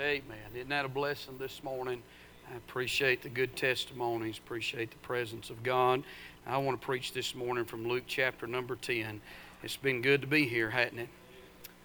Amen. 0.00 0.38
Isn't 0.54 0.70
that 0.70 0.86
a 0.86 0.88
blessing 0.88 1.36
this 1.36 1.62
morning? 1.62 2.02
I 2.50 2.56
appreciate 2.56 3.20
the 3.20 3.28
good 3.28 3.54
testimonies, 3.54 4.38
appreciate 4.38 4.90
the 4.90 4.96
presence 4.98 5.50
of 5.50 5.62
God. 5.62 6.04
I 6.46 6.56
want 6.56 6.80
to 6.80 6.84
preach 6.84 7.12
this 7.12 7.34
morning 7.34 7.66
from 7.66 7.86
Luke 7.86 8.04
chapter 8.06 8.46
number 8.46 8.76
10. 8.76 9.20
It's 9.62 9.76
been 9.76 10.00
good 10.00 10.22
to 10.22 10.26
be 10.26 10.48
here, 10.48 10.70
hasn't 10.70 11.00
it? 11.00 11.08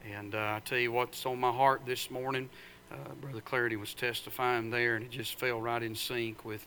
And 0.10 0.34
uh, 0.34 0.38
I 0.38 0.62
tell 0.64 0.78
you 0.78 0.94
what's 0.94 1.26
on 1.26 1.42
my 1.42 1.52
heart 1.52 1.82
this 1.86 2.10
morning. 2.10 2.50
Uh, 2.90 2.96
Brother 3.20 3.42
Clarity 3.42 3.76
was 3.76 3.94
testifying 3.94 4.70
there, 4.70 4.96
and 4.96 5.04
it 5.04 5.12
just 5.12 5.38
fell 5.38 5.60
right 5.60 5.84
in 5.84 5.94
sync 5.94 6.46
with 6.46 6.66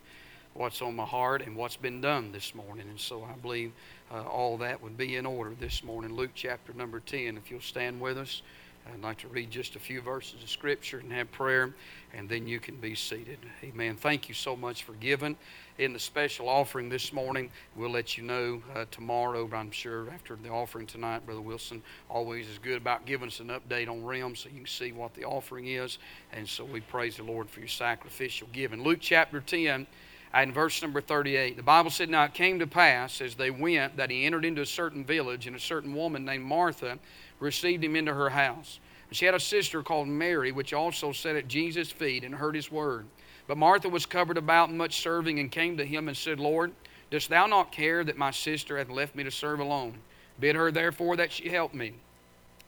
what's 0.52 0.82
on 0.82 0.96
my 0.96 1.06
heart 1.06 1.40
and 1.40 1.56
what's 1.56 1.76
been 1.76 2.02
done 2.02 2.30
this 2.30 2.54
morning. 2.54 2.86
And 2.90 3.00
so 3.00 3.24
I 3.24 3.32
believe 3.38 3.72
uh, 4.12 4.22
all 4.24 4.58
that 4.58 4.82
would 4.82 4.98
be 4.98 5.16
in 5.16 5.24
order 5.24 5.54
this 5.58 5.82
morning. 5.82 6.14
Luke 6.14 6.32
chapter 6.34 6.74
number 6.74 7.00
10. 7.00 7.38
If 7.38 7.50
you'll 7.50 7.62
stand 7.62 8.02
with 8.02 8.18
us. 8.18 8.42
I'd 8.86 9.02
like 9.02 9.18
to 9.18 9.28
read 9.28 9.50
just 9.50 9.76
a 9.76 9.78
few 9.78 10.00
verses 10.00 10.42
of 10.42 10.48
Scripture 10.48 10.98
and 10.98 11.12
have 11.12 11.30
prayer, 11.30 11.74
and 12.14 12.28
then 12.28 12.48
you 12.48 12.58
can 12.58 12.76
be 12.76 12.94
seated. 12.94 13.38
Amen. 13.62 13.96
Thank 13.96 14.28
you 14.28 14.34
so 14.34 14.56
much 14.56 14.84
for 14.84 14.92
giving 14.94 15.36
in 15.78 15.92
the 15.92 15.98
special 15.98 16.48
offering 16.48 16.88
this 16.88 17.12
morning. 17.12 17.50
We'll 17.76 17.90
let 17.90 18.16
you 18.16 18.24
know 18.24 18.62
uh, 18.74 18.86
tomorrow, 18.90 19.46
but 19.46 19.56
I'm 19.56 19.70
sure 19.70 20.10
after 20.10 20.36
the 20.36 20.48
offering 20.48 20.86
tonight, 20.86 21.26
Brother 21.26 21.40
Wilson 21.40 21.82
always 22.08 22.48
is 22.48 22.58
good 22.58 22.78
about 22.78 23.06
giving 23.06 23.28
us 23.28 23.40
an 23.40 23.48
update 23.48 23.88
on 23.88 24.04
REM 24.04 24.34
so 24.34 24.48
you 24.48 24.56
can 24.56 24.66
see 24.66 24.92
what 24.92 25.14
the 25.14 25.24
offering 25.24 25.68
is. 25.68 25.98
And 26.32 26.48
so 26.48 26.64
we 26.64 26.80
praise 26.80 27.16
the 27.16 27.24
Lord 27.24 27.48
for 27.50 27.60
your 27.60 27.68
sacrificial 27.68 28.48
giving. 28.52 28.82
Luke 28.82 28.98
chapter 29.00 29.40
10 29.40 29.86
and 30.32 30.54
verse 30.54 30.82
number 30.82 31.00
38. 31.00 31.56
The 31.56 31.62
Bible 31.62 31.90
said, 31.90 32.10
Now 32.10 32.24
it 32.24 32.34
came 32.34 32.58
to 32.58 32.66
pass 32.66 33.20
as 33.20 33.34
they 33.34 33.50
went 33.50 33.96
that 33.96 34.10
he 34.10 34.24
entered 34.24 34.44
into 34.44 34.62
a 34.62 34.66
certain 34.66 35.04
village, 35.04 35.46
and 35.46 35.56
a 35.56 35.60
certain 35.60 35.94
woman 35.94 36.24
named 36.24 36.44
Martha 36.44 36.98
received 37.40 37.84
him 37.84 37.96
into 37.96 38.14
her 38.14 38.30
house. 38.30 38.80
She 39.10 39.24
had 39.24 39.34
a 39.34 39.40
sister 39.40 39.82
called 39.82 40.08
Mary, 40.08 40.52
which 40.52 40.74
also 40.74 41.12
sat 41.12 41.36
at 41.36 41.48
Jesus' 41.48 41.90
feet 41.90 42.24
and 42.24 42.34
heard 42.34 42.54
his 42.54 42.70
word. 42.70 43.06
But 43.46 43.56
Martha 43.56 43.88
was 43.88 44.04
covered 44.04 44.36
about 44.36 44.70
much 44.70 45.00
serving 45.00 45.38
and 45.38 45.50
came 45.50 45.78
to 45.78 45.84
him 45.84 46.08
and 46.08 46.16
said, 46.16 46.38
Lord, 46.38 46.72
dost 47.10 47.30
thou 47.30 47.46
not 47.46 47.72
care 47.72 48.04
that 48.04 48.18
my 48.18 48.30
sister 48.30 48.76
hath 48.76 48.90
left 48.90 49.14
me 49.14 49.24
to 49.24 49.30
serve 49.30 49.60
alone? 49.60 49.94
Bid 50.38 50.56
her 50.56 50.70
therefore 50.70 51.16
that 51.16 51.32
she 51.32 51.48
help 51.48 51.72
me. 51.72 51.94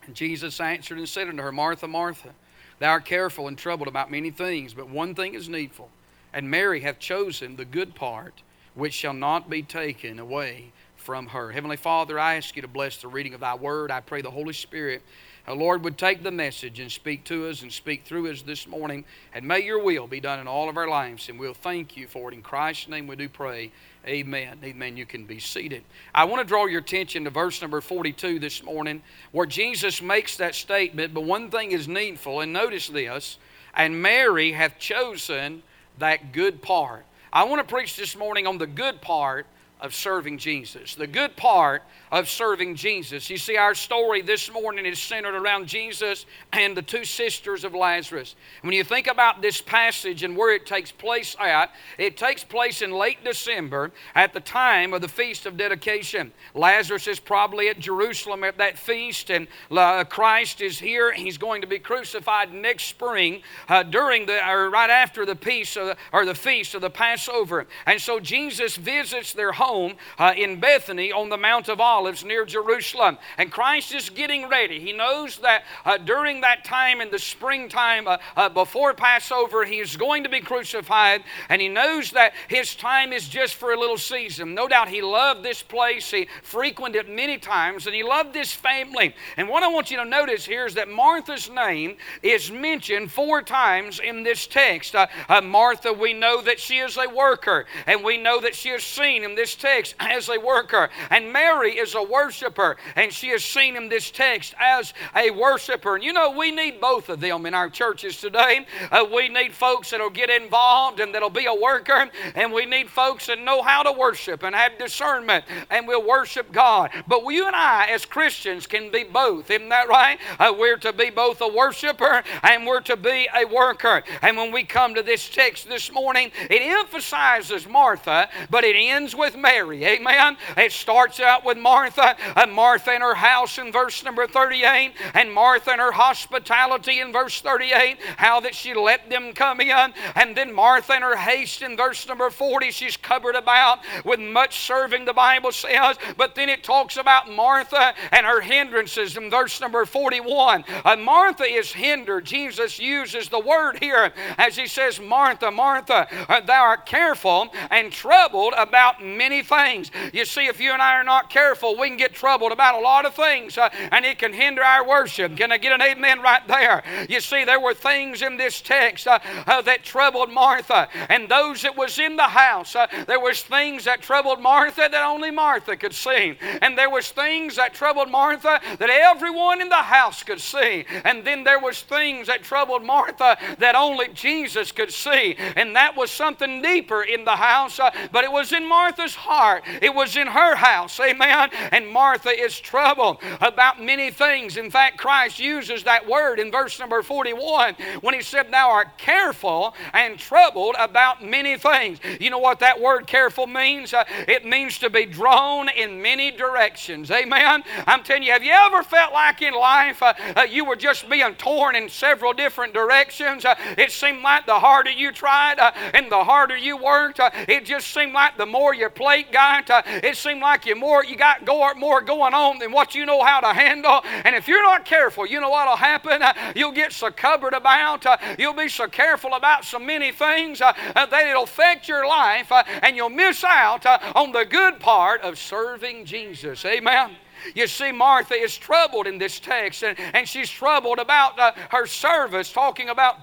And 0.07 0.15
Jesus 0.15 0.59
answered 0.61 0.97
and 0.97 1.09
said 1.09 1.29
unto 1.29 1.43
her, 1.43 1.53
Martha, 1.53 1.87
Martha, 1.87 2.31
thou 2.79 2.93
art 2.93 3.05
careful 3.05 3.47
and 3.47 3.59
troubled 3.59 3.89
about 3.89 4.11
many 4.11 4.31
things, 4.31 4.73
but 4.73 4.89
one 4.89 5.15
thing 5.15 5.35
is 5.35 5.49
needful. 5.49 5.91
And 6.33 6.51
Mary 6.51 6.81
hath 6.81 6.99
chosen 6.99 7.57
the 7.57 7.67
good 7.67 7.95
part, 7.95 8.43
which 8.75 8.95
shall 8.95 9.13
not 9.13 9.51
be 9.51 9.63
taken 9.63 10.19
away 10.19 10.73
from 11.11 11.27
her. 11.27 11.51
Heavenly 11.51 11.77
Father, 11.77 12.21
I 12.21 12.37
ask 12.37 12.55
you 12.55 12.63
to 12.63 12.69
bless 12.69 12.99
the 12.99 13.09
reading 13.09 13.35
of 13.35 13.41
thy 13.41 13.57
word. 13.57 13.91
I 13.91 13.99
pray 13.99 14.23
the 14.23 14.31
Holy 14.31 14.53
Spirit, 14.53 15.03
uh, 15.49 15.57
Lord, 15.57 15.83
would 15.83 15.99
take 15.99 16.23
the 16.23 16.31
message 16.31 16.79
and 16.79 16.89
speak 16.89 17.25
to 17.25 17.49
us 17.49 17.63
and 17.63 17.73
speak 17.73 18.05
through 18.05 18.31
us 18.31 18.43
this 18.43 18.69
morning. 18.69 19.05
And 19.35 19.45
may 19.45 19.59
your 19.59 19.83
will 19.83 20.07
be 20.07 20.21
done 20.21 20.39
in 20.39 20.47
all 20.47 20.69
of 20.69 20.77
our 20.77 20.87
lives. 20.87 21.29
And 21.29 21.37
we'll 21.37 21.53
thank 21.53 21.97
you 21.97 22.07
for 22.07 22.31
it. 22.31 22.35
In 22.37 22.43
Christ's 22.43 22.87
name 22.87 23.09
we 23.09 23.17
do 23.17 23.29
pray. 23.29 23.73
Amen. 24.07 24.59
Amen. 24.63 24.97
You 24.97 25.05
can 25.05 25.25
be 25.25 25.41
seated. 25.41 25.83
I 26.15 26.27
want 26.27 26.43
to 26.43 26.47
draw 26.47 26.67
your 26.67 26.81
attention 26.81 27.25
to 27.25 27.31
verse 27.31 27.61
number 27.61 27.81
42 27.81 28.39
this 28.39 28.63
morning, 28.63 29.03
where 29.33 29.47
Jesus 29.47 30.01
makes 30.01 30.37
that 30.37 30.55
statement, 30.55 31.13
but 31.13 31.25
one 31.25 31.51
thing 31.51 31.73
is 31.73 31.89
needful. 31.89 32.39
And 32.39 32.53
notice 32.53 32.87
this, 32.87 33.37
and 33.75 34.01
Mary 34.01 34.53
hath 34.53 34.79
chosen 34.79 35.65
that 35.99 36.31
good 36.31 36.63
part. 36.63 37.05
I 37.33 37.43
want 37.43 37.67
to 37.67 37.75
preach 37.75 37.97
this 37.97 38.17
morning 38.17 38.47
on 38.47 38.59
the 38.59 38.69
good 38.69 39.01
part 39.01 39.49
of 39.81 39.95
serving 39.95 40.39
Jesus. 40.39 40.95
The 40.95 41.07
good 41.07 41.37
part 41.37 41.83
of 42.13 42.29
serving 42.29 42.75
Jesus. 42.75 43.31
You 43.31 43.39
see, 43.39 43.57
our 43.57 43.75
story 43.75 44.21
this 44.21 44.53
morning 44.53 44.85
is 44.85 44.99
centered 44.99 45.35
around 45.35 45.67
Jesus 45.67 46.27
and 46.53 46.77
the 46.77 46.83
two 46.83 47.05
sisters 47.05 47.65
of 47.65 47.75
Lazarus. 47.75 48.35
When 48.63 48.75
you 48.75 48.85
think 48.85 49.07
about 49.07 49.41
this 49.41 49.61
passage 49.61 50.23
and 50.23 50.37
where 50.37 50.55
it 50.55 50.67
takes 50.67 50.91
place 50.91 51.37
at, 51.39 51.73
it 51.99 52.17
takes 52.17 52.45
place 52.45 52.83
in 52.83 52.91
late 52.91 53.25
December 53.25 53.93
at 54.15 54.35
the 54.35 54.41
time 54.41 54.93
of 54.93 55.01
the 55.01 55.09
Feast 55.09 55.47
of 55.47 55.57
Dedication. 55.57 56.33
Lazarus 56.55 57.07
is 57.07 57.21
probably 57.21 57.69
at 57.69 57.79
Jerusalem 57.79 58.45
at 58.45 58.59
that 58.59 58.77
feast, 58.77 59.31
and 59.31 59.47
uh, 59.71 60.05
Christ 60.05 60.61
is 60.61 60.79
here. 60.79 61.13
He's 61.13 61.39
going 61.39 61.61
to 61.61 61.67
be 61.67 61.79
crucified 61.79 62.53
next 62.53 62.85
spring 62.85 63.43
uh, 63.69 63.85
during 63.85 64.27
the, 64.27 64.47
or 64.47 64.69
right 64.69 64.91
after 64.91 65.25
the 65.25 65.37
peace 65.37 65.75
the, 65.75 65.97
or 66.13 66.25
the 66.25 66.35
feast 66.35 66.75
of 66.75 66.81
the 66.81 66.91
Passover. 66.91 67.67
And 67.87 68.01
so 68.01 68.19
Jesus 68.21 68.77
visits 68.77 69.33
their 69.33 69.53
home 69.53 69.70
uh, 70.19 70.33
in 70.37 70.61
Bethany 70.61 71.13
on 71.13 71.29
the 71.29 71.37
Mount 71.37 71.69
of 71.69 71.81
Olives 71.81 72.01
Olives 72.01 72.25
near 72.25 72.45
Jerusalem. 72.45 73.19
And 73.37 73.53
Christ 73.53 73.95
is 73.95 74.11
getting 74.11 74.49
ready. 74.49 74.81
He 74.81 74.93
knows 74.93 75.37
that 75.39 75.65
uh, 75.85 75.99
during 75.99 76.41
that 76.41 76.65
time 76.65 77.01
in 77.01 77.11
the 77.11 77.19
springtime 77.19 78.09
uh, 78.09 78.19
uh, 78.37 78.49
before 78.49 78.95
Passover, 78.95 79.65
he 79.65 79.81
is 79.81 79.97
going 79.97 80.23
to 80.25 80.29
be 80.29 80.41
crucified. 80.41 81.23
And 81.49 81.61
he 81.61 81.69
knows 81.69 82.11
that 82.13 82.33
his 82.49 82.75
time 82.75 83.13
is 83.13 83.29
just 83.29 83.55
for 83.55 83.73
a 83.73 83.79
little 83.79 83.99
season. 83.99 84.55
No 84.55 84.67
doubt 84.67 84.89
he 84.89 85.03
loved 85.03 85.43
this 85.43 85.63
place. 85.63 86.11
He 86.11 86.27
frequented 86.43 87.07
it 87.07 87.15
many 87.15 87.39
times 87.39 87.87
and 87.87 87.95
he 87.95 88.03
loved 88.03 88.33
this 88.33 88.53
family. 88.53 89.15
And 89.37 89.49
what 89.49 89.63
I 89.63 89.69
want 89.69 89.91
you 89.91 89.97
to 89.99 90.05
notice 90.05 90.45
here 90.47 90.67
is 90.67 90.75
that 90.75 90.89
Martha's 90.89 91.51
name 91.51 91.97
is 92.23 92.51
mentioned 92.51 93.13
four 93.13 93.43
times 93.43 94.01
in 94.01 94.23
this 94.23 94.47
text. 94.47 94.97
Uh, 94.97 95.07
uh, 95.29 95.41
Martha, 95.41 95.93
we 95.93 96.13
know 96.13 96.43
that 96.43 96.59
she 96.59 96.79
is 96.79 96.97
a 96.97 97.09
worker, 97.09 97.67
and 97.87 98.03
we 98.03 98.17
know 98.17 98.41
that 98.41 98.55
she 98.55 98.71
is 98.71 98.83
seen 98.83 99.23
in 99.23 99.35
this 99.35 99.55
text 99.61 99.95
as 100.01 100.29
a 100.29 100.39
worker. 100.39 100.91
And 101.11 101.33
Mary 101.33 101.79
is 101.79 101.95
a 101.95 102.03
worshiper, 102.03 102.77
and 102.97 103.13
she 103.13 103.29
has 103.29 103.45
seen 103.45 103.77
in 103.77 103.89
this 103.89 104.11
text 104.11 104.55
as 104.59 104.93
a 105.15 105.31
worshiper. 105.31 105.95
And 105.95 106.05
you 106.05 106.13
know, 106.13 106.31
we 106.31 106.51
need 106.51 106.81
both 106.81 107.09
of 107.09 107.21
them 107.21 107.47
in 107.47 107.55
our 107.55 107.71
churches 107.71 108.21
today. 108.21 108.67
Uh, 108.91 109.05
we 109.13 109.29
need 109.29 109.53
folks 109.53 109.91
that'll 109.91 110.11
get 110.11 110.31
involved 110.31 111.01
and 111.01 111.15
that'll 111.15 111.31
be 111.31 111.47
a 111.47 111.55
worker, 111.55 112.11
and 112.35 112.53
we 112.53 112.67
need 112.67 112.91
folks 112.91 113.27
that 113.27 113.39
know 113.39 113.63
how 113.63 113.83
to 113.83 113.93
worship 113.93 114.43
and 114.43 114.55
have 114.55 114.79
discernment 114.79 115.45
and 115.71 115.87
will 115.87 116.07
worship 116.07 116.51
God. 116.53 116.91
But 117.07 117.25
you 117.29 117.47
and 117.47 117.55
I, 117.55 117.87
as 117.91 118.05
Christians, 118.05 118.67
can 118.67 118.91
be 118.91 119.05
both. 119.05 119.51
Isn't 119.51 119.69
that 119.69 119.89
right? 119.89 120.19
Uh, 120.39 120.55
we're 120.57 120.77
to 120.79 120.93
be 120.93 121.11
both 121.11 121.41
a 121.41 121.49
worshiper 121.49 122.23
and 122.43 122.67
we're 122.67 122.81
to 122.81 122.97
be 122.97 123.29
a 123.35 123.45
worker. 123.47 124.03
And 124.23 124.37
when 124.37 124.53
we 124.53 124.65
come 124.65 124.95
to 124.95 125.03
this 125.03 125.29
text 125.29 125.69
this 125.69 125.93
morning, 125.93 126.33
it 126.49 126.63
emphasizes 126.63 127.69
Martha, 127.69 128.29
but 128.49 128.65
it 128.65 128.77
ends 128.77 129.15
with 129.15 129.37
Mary. 129.37 129.50
Amen. 129.51 130.37
It 130.57 130.73
starts 130.73 131.21
out 131.21 131.45
with 131.45 131.59
Martha 131.59 132.17
and 132.37 132.53
Martha 132.53 132.95
in 132.95 133.01
her 133.01 133.15
house 133.15 133.59
in 133.59 133.73
verse 133.73 134.05
number 134.05 134.27
38, 134.27 134.93
and 135.15 135.33
Martha 135.33 135.73
in 135.73 135.79
her 135.79 135.93
hospitality 135.93 137.01
in 137.01 137.13
verse 137.13 137.41
38, 137.41 137.99
how 138.17 138.41
that 138.41 138.55
she 138.55 138.75
let 138.75 139.11
them 139.11 139.33
come 139.33 139.61
in, 139.61 139.93
and 140.15 140.37
then 140.37 140.53
Martha 140.53 140.95
in 140.95 141.03
her 141.03 141.17
haste 141.17 141.63
in 141.63 141.77
verse 141.77 142.07
number 142.07 142.31
40, 142.31 142.71
she's 142.71 142.97
covered 142.97 143.35
about 143.35 143.81
with 144.05 144.21
much 144.21 144.61
serving, 144.61 145.05
the 145.05 145.13
Bible 145.13 145.53
says, 145.53 145.97
but 146.17 146.35
then 146.35 146.49
it 146.49 146.63
talks 146.63 146.97
about 146.97 147.31
Martha 147.31 147.95
and 148.13 148.27
her 148.27 148.41
hindrances 148.41 149.17
in 149.17 149.31
verse 149.31 149.61
number 149.61 149.85
41. 149.85 150.65
Uh, 150.85 150.97
Martha 150.97 151.45
is 151.45 151.73
hindered. 151.73 152.25
Jesus 152.25 152.79
uses 152.79 153.29
the 153.29 153.41
word 153.41 153.79
here 153.81 154.13
as 154.39 154.57
he 154.57 154.67
says, 154.67 155.01
Martha, 155.01 155.51
Martha, 155.51 156.07
uh, 156.29 156.41
thou 156.41 156.63
art 156.63 156.87
careful 156.87 157.49
and 157.71 157.93
troubled 157.93 158.55
about 158.57 159.03
many 159.03 159.40
things. 159.43 159.91
You 160.13 160.25
see, 160.25 160.47
if 160.47 160.61
you 160.61 160.73
and 160.73 160.83
I 160.83 160.95
are 160.95 161.05
not 161.05 161.31
careful, 161.31 161.77
we 161.77 161.89
can 161.89 161.97
get 161.97 162.15
troubled 162.15 162.53
about 162.53 162.75
a 162.75 162.81
lot 162.81 163.05
of 163.05 163.15
things 163.15 163.59
uh, 163.59 163.69
and 163.93 164.05
it 164.05 164.19
can 164.19 164.33
hinder 164.33 164.63
our 164.63 164.87
worship. 164.87 165.37
Can 165.37 165.53
I 165.53 165.59
get 165.59 165.73
an 165.73 165.83
amen 165.83 166.21
right 166.21 166.47
there? 166.47 166.83
You 167.09 167.21
see, 167.21 167.45
there 167.45 167.61
were 167.61 167.75
things 167.75 168.23
in 168.23 168.37
this 168.37 168.61
text 168.61 169.07
uh, 169.07 169.19
uh, 169.47 169.63
that 169.63 169.83
troubled 169.85 170.31
Martha 170.31 170.89
and 171.09 171.29
those 171.29 171.63
that 171.63 171.77
was 171.77 171.99
in 171.99 172.17
the 172.17 172.23
house. 172.23 172.75
Uh, 172.75 172.87
there 173.07 173.21
was 173.21 173.43
things 173.43 173.85
that 173.85 174.03
troubled 174.03 174.41
Martha 174.41 174.89
that 174.91 175.05
only 175.05 175.31
Martha 175.31 175.77
could 175.77 175.95
see. 175.95 176.37
And 176.63 176.77
there 176.77 176.91
was 176.91 177.11
things 177.11 177.57
that 177.57 177.75
troubled 177.75 178.11
Martha 178.11 178.61
that 178.79 178.91
everyone 178.91 179.61
in 179.61 179.69
the 179.69 179.77
house 179.77 180.23
could 180.23 180.41
see. 180.41 180.85
And 181.05 181.25
then 181.25 181.45
there 181.45 181.59
was 181.59 181.83
things 181.83 182.27
that 182.27 182.43
troubled 182.43 182.85
Martha 182.85 183.37
that 183.59 183.75
only 183.75 184.09
Jesus 184.09 184.73
could 184.73 184.93
see. 184.93 185.37
And 185.57 185.77
that 185.77 185.97
was 185.97 186.11
something 186.11 186.63
deeper 186.63 187.03
in 187.03 187.25
the 187.25 187.37
house, 187.37 187.79
uh, 187.79 187.91
but 188.13 188.25
it 188.25 188.33
was 188.33 188.53
in 188.53 188.69
Martha's 188.69 189.15
heart. 189.21 189.65
It 189.83 189.95
was 189.95 190.17
in 190.17 190.27
her 190.27 190.57
house. 190.57 190.99
Amen 191.01 191.51
and 191.73 191.89
Martha 191.89 192.31
is 192.31 192.59
troubled 192.59 193.19
about 193.41 193.81
many 193.81 194.11
things. 194.11 194.57
In 194.57 194.71
fact, 194.71 194.99
Christ 194.99 195.39
uses 195.39 195.85
that 195.85 196.09
word 196.09 196.39
in 196.39 196.51
verse 196.51 196.79
number 196.79 197.03
41 197.03 197.75
when 198.01 198.15
he 198.15 198.23
said, 198.23 198.51
Thou 198.51 198.71
art 198.71 198.99
careful 198.99 199.75
and 199.93 200.19
troubled 200.19 200.77
about 200.79 201.25
many 201.25 201.57
things. 201.57 201.99
You 202.21 202.31
know 202.31 202.39
what 202.39 202.61
that 202.61 202.81
word 202.81 203.07
careful 203.07 203.47
means? 203.47 203.95
Uh, 203.95 204.05
it 204.29 204.45
means 204.45 204.79
to 204.79 204.91
be 204.91 205.07
drawn 205.07 205.69
in 205.69 206.03
many 206.03 206.31
directions. 206.31 207.11
Amen. 207.11 207.63
I'm 207.87 208.03
telling 208.03 208.23
you, 208.23 208.33
have 208.33 208.43
you 208.43 208.53
ever 208.53 208.83
felt 208.83 209.13
like 209.13 209.43
in 209.43 209.55
life 209.55 210.03
uh, 210.03 210.15
uh, 210.37 210.43
you 210.43 210.65
were 210.65 210.77
just 210.77 211.09
being 211.09 211.35
torn 211.35 211.77
in 211.77 211.89
several 211.89 212.33
different 212.33 212.75
directions? 212.75 213.45
Uh, 213.45 213.55
it 213.79 213.93
seemed 213.93 214.23
like 214.23 214.47
the 214.47 214.59
harder 214.59 214.91
you 214.91 215.13
tried 215.13 215.59
uh, 215.59 215.73
and 215.95 216.11
the 216.11 216.25
harder 216.25 216.57
you 216.57 216.77
worked, 216.77 217.21
uh, 217.21 217.31
it 217.49 217.65
just 217.65 217.89
seemed 217.89 218.13
like 218.13 218.37
the 218.37 218.47
more 218.47 218.75
you 218.75 218.89
played 218.89 219.10
got. 219.33 219.71
Uh, 219.71 219.83
it 219.87 220.17
seemed 220.17 220.41
like 220.41 220.67
you 220.67 220.77
more 220.77 221.05
you 221.05 221.17
got 221.17 221.47
more 221.77 222.01
going 222.01 222.35
on 222.35 222.59
than 222.59 222.73
what 222.73 222.95
you 222.95 223.07
know 223.07 223.23
how 223.23 223.41
to 223.41 223.53
handle. 223.53 224.01
And 224.25 224.35
if 224.35 224.49
you're 224.49 224.63
not 224.63 224.85
careful, 224.85 225.27
you 225.27 225.41
know 225.41 225.51
what'll 225.51 225.77
happen? 225.77 226.23
You'll 226.57 226.73
get 226.73 226.93
so 226.93 227.11
covered 227.11 227.55
about. 227.55 228.07
Uh, 228.07 228.17
you'll 228.39 228.55
be 228.55 228.69
so 228.69 228.87
careful 228.87 229.35
about 229.35 229.65
so 229.65 229.79
many 229.79 230.13
things 230.13 230.61
uh, 230.61 230.73
uh, 230.97 231.07
that 231.07 231.27
it'll 231.27 231.45
affect 231.45 231.89
your 231.89 232.07
life, 232.07 232.51
and 232.83 232.97
you'll 232.97 233.09
miss 233.09 233.45
out 233.45 233.87
on 234.17 234.33
the 234.33 234.45
good 234.45 234.81
part 234.81 235.23
of 235.23 235.39
serving 235.39 236.05
Jesus. 236.05 236.65
Amen. 236.65 237.13
You 237.55 237.67
see, 237.67 237.93
Martha 237.93 238.35
is 238.35 238.57
troubled 238.57 239.07
in 239.07 239.19
this 239.19 239.41
text, 239.41 239.83
and, 239.83 239.99
and 239.99 240.29
she's 240.29 240.51
troubled 240.51 240.99
about 240.99 241.39
uh, 241.39 241.53
her 241.71 241.87
service, 241.87 242.53
talking 242.53 242.89
about 242.89 243.17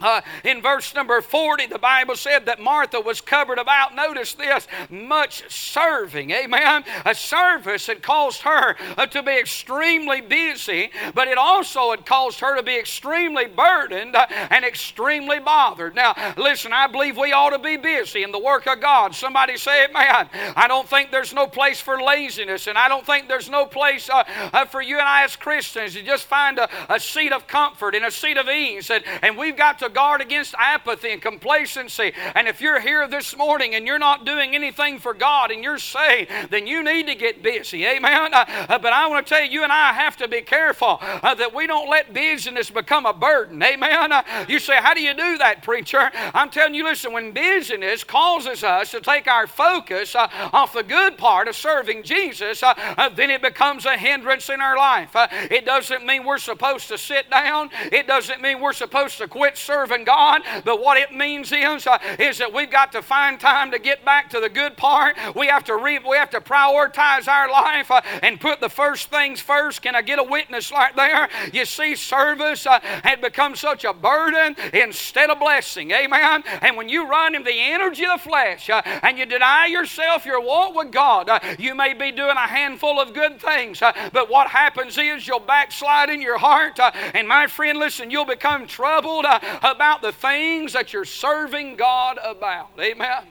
uh, 0.00 0.20
in 0.44 0.62
verse 0.62 0.94
number 0.94 1.20
40, 1.20 1.66
the 1.66 1.78
Bible 1.78 2.16
said 2.16 2.46
that 2.46 2.60
Martha 2.60 3.00
was 3.00 3.20
covered 3.20 3.58
about, 3.58 3.94
notice 3.94 4.34
this, 4.34 4.66
much 4.90 5.50
serving. 5.50 6.30
Amen. 6.30 6.84
A 7.04 7.14
service 7.14 7.86
had 7.86 8.02
caused 8.02 8.42
her 8.42 8.76
uh, 8.96 9.06
to 9.06 9.22
be 9.22 9.32
extremely 9.32 10.20
busy, 10.20 10.90
but 11.14 11.28
it 11.28 11.38
also 11.38 11.90
had 11.90 12.04
caused 12.04 12.40
her 12.40 12.56
to 12.56 12.62
be 12.62 12.76
extremely 12.76 13.46
burdened 13.46 14.14
uh, 14.14 14.26
and 14.50 14.64
extremely 14.64 15.38
bothered. 15.38 15.94
Now, 15.94 16.14
listen, 16.36 16.72
I 16.72 16.86
believe 16.86 17.16
we 17.16 17.32
ought 17.32 17.50
to 17.50 17.58
be 17.58 17.76
busy 17.76 18.22
in 18.22 18.32
the 18.32 18.38
work 18.38 18.66
of 18.66 18.80
God. 18.80 19.14
Somebody 19.14 19.56
say 19.56 19.86
man. 19.92 20.28
I 20.56 20.68
don't 20.68 20.88
think 20.88 21.10
there's 21.10 21.34
no 21.34 21.46
place 21.46 21.80
for 21.80 22.00
laziness, 22.00 22.66
and 22.66 22.78
I 22.78 22.88
don't 22.88 23.04
think 23.04 23.28
there's 23.28 23.50
no 23.50 23.66
place 23.66 24.08
uh, 24.08 24.24
uh, 24.52 24.64
for 24.66 24.82
you 24.82 24.98
and 24.98 25.08
I 25.08 25.24
as 25.24 25.36
Christians 25.36 25.94
to 25.94 26.02
just 26.02 26.24
find 26.24 26.58
a, 26.58 26.68
a 26.92 27.00
seat 27.00 27.32
of 27.32 27.46
comfort 27.46 27.94
and 27.94 28.04
a 28.04 28.10
seat 28.10 28.36
of 28.36 28.48
ease. 28.48 28.90
And, 28.90 29.04
and 29.22 29.36
we've 29.36 29.56
got 29.56 29.78
to 29.80 29.85
to 29.86 29.92
guard 29.92 30.20
against 30.20 30.54
apathy 30.58 31.10
and 31.10 31.22
complacency. 31.22 32.12
And 32.34 32.48
if 32.48 32.60
you're 32.60 32.80
here 32.80 33.06
this 33.06 33.36
morning 33.36 33.74
and 33.74 33.86
you're 33.86 33.98
not 33.98 34.24
doing 34.24 34.54
anything 34.54 34.98
for 34.98 35.14
God 35.14 35.50
and 35.50 35.62
you're 35.62 35.78
saved, 35.78 36.30
then 36.50 36.66
you 36.66 36.82
need 36.82 37.06
to 37.06 37.14
get 37.14 37.42
busy. 37.42 37.86
Amen. 37.86 38.34
Uh, 38.34 38.44
uh, 38.68 38.78
but 38.78 38.92
I 38.92 39.06
want 39.08 39.26
to 39.26 39.34
tell 39.34 39.44
you, 39.44 39.50
you 39.50 39.62
and 39.62 39.72
I 39.72 39.92
have 39.92 40.16
to 40.18 40.28
be 40.28 40.42
careful 40.42 40.98
uh, 41.00 41.34
that 41.34 41.54
we 41.54 41.66
don't 41.66 41.88
let 41.88 42.12
busyness 42.12 42.70
become 42.70 43.06
a 43.06 43.12
burden. 43.12 43.62
Amen. 43.62 44.12
Uh, 44.12 44.22
you 44.48 44.58
say, 44.58 44.76
How 44.76 44.94
do 44.94 45.00
you 45.00 45.14
do 45.14 45.38
that, 45.38 45.62
preacher? 45.62 46.10
I'm 46.34 46.50
telling 46.50 46.74
you, 46.74 46.84
listen, 46.84 47.12
when 47.12 47.32
busyness 47.32 48.02
causes 48.02 48.64
us 48.64 48.90
to 48.90 49.00
take 49.00 49.28
our 49.28 49.46
focus 49.46 50.14
uh, 50.14 50.28
off 50.52 50.72
the 50.72 50.82
good 50.82 51.16
part 51.16 51.48
of 51.48 51.56
serving 51.56 52.02
Jesus, 52.02 52.62
uh, 52.62 52.74
then 53.14 53.30
it 53.30 53.42
becomes 53.42 53.86
a 53.86 53.96
hindrance 53.96 54.48
in 54.48 54.60
our 54.60 54.76
life. 54.76 55.10
it 55.14 55.64
doesn't 55.64 56.04
mean 56.04 56.24
we're 56.24 56.38
supposed 56.38 56.88
to 56.88 56.98
sit 56.98 57.30
down, 57.30 57.70
it 57.92 58.06
doesn't 58.06 58.40
mean 58.42 58.60
we're 58.60 58.72
supposed 58.72 59.18
to 59.18 59.28
quit 59.28 59.56
serving 59.56 59.75
serving 59.76 60.04
God, 60.04 60.40
but 60.64 60.80
what 60.80 60.96
it 60.96 61.12
means 61.12 61.52
is, 61.52 61.86
uh, 61.86 61.98
is 62.18 62.38
that 62.38 62.50
we've 62.50 62.70
got 62.70 62.92
to 62.92 63.02
find 63.02 63.38
time 63.38 63.70
to 63.72 63.78
get 63.78 64.02
back 64.06 64.30
to 64.30 64.40
the 64.40 64.48
good 64.48 64.74
part. 64.74 65.16
We 65.34 65.48
have 65.48 65.64
to 65.64 65.76
re- 65.76 65.98
we 65.98 66.16
have 66.16 66.30
to 66.30 66.40
prioritize 66.40 67.28
our 67.28 67.50
life 67.50 67.90
uh, 67.90 68.00
and 68.22 68.40
put 68.40 68.60
the 68.60 68.70
first 68.70 69.10
things 69.10 69.40
first. 69.40 69.82
Can 69.82 69.94
I 69.94 70.00
get 70.00 70.18
a 70.18 70.22
witness 70.22 70.72
right 70.72 70.96
there? 70.96 71.28
You 71.52 71.66
see, 71.66 71.94
service 71.94 72.66
uh, 72.66 72.80
had 72.80 73.20
become 73.20 73.54
such 73.54 73.84
a 73.84 73.92
burden 73.92 74.56
instead 74.72 75.28
of 75.28 75.40
blessing. 75.40 75.90
Amen. 75.90 76.42
And 76.62 76.74
when 76.78 76.88
you 76.88 77.06
run 77.06 77.34
in 77.34 77.44
the 77.44 77.52
energy 77.52 78.06
of 78.06 78.22
the 78.22 78.28
flesh 78.30 78.70
uh, 78.70 78.80
and 79.02 79.18
you 79.18 79.26
deny 79.26 79.66
yourself 79.66 80.24
your 80.24 80.40
walk 80.40 80.74
with 80.74 80.90
God, 80.90 81.28
uh, 81.28 81.38
you 81.58 81.74
may 81.74 81.92
be 81.92 82.12
doing 82.12 82.36
a 82.36 82.48
handful 82.48 82.98
of 82.98 83.12
good 83.12 83.38
things, 83.38 83.82
uh, 83.82 83.92
but 84.14 84.30
what 84.30 84.48
happens 84.48 84.96
is 84.96 85.28
you'll 85.28 85.38
backslide 85.38 86.08
in 86.08 86.22
your 86.22 86.38
heart. 86.38 86.80
and 87.12 87.28
my 87.28 87.46
friend, 87.46 87.78
listen, 87.78 88.10
you'll 88.10 88.24
become 88.24 88.66
troubled 88.66 89.26
about 89.66 90.02
the 90.02 90.12
things 90.12 90.72
that 90.72 90.92
you're 90.92 91.04
serving 91.04 91.76
God 91.76 92.18
about. 92.24 92.70
Amen. 92.78 93.24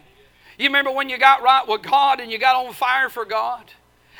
You 0.57 0.67
remember 0.67 0.91
when 0.91 1.09
you 1.09 1.17
got 1.17 1.41
right 1.41 1.67
with 1.67 1.81
God 1.81 2.19
and 2.19 2.31
you 2.31 2.37
got 2.37 2.55
on 2.65 2.73
fire 2.73 3.09
for 3.09 3.25
God? 3.25 3.71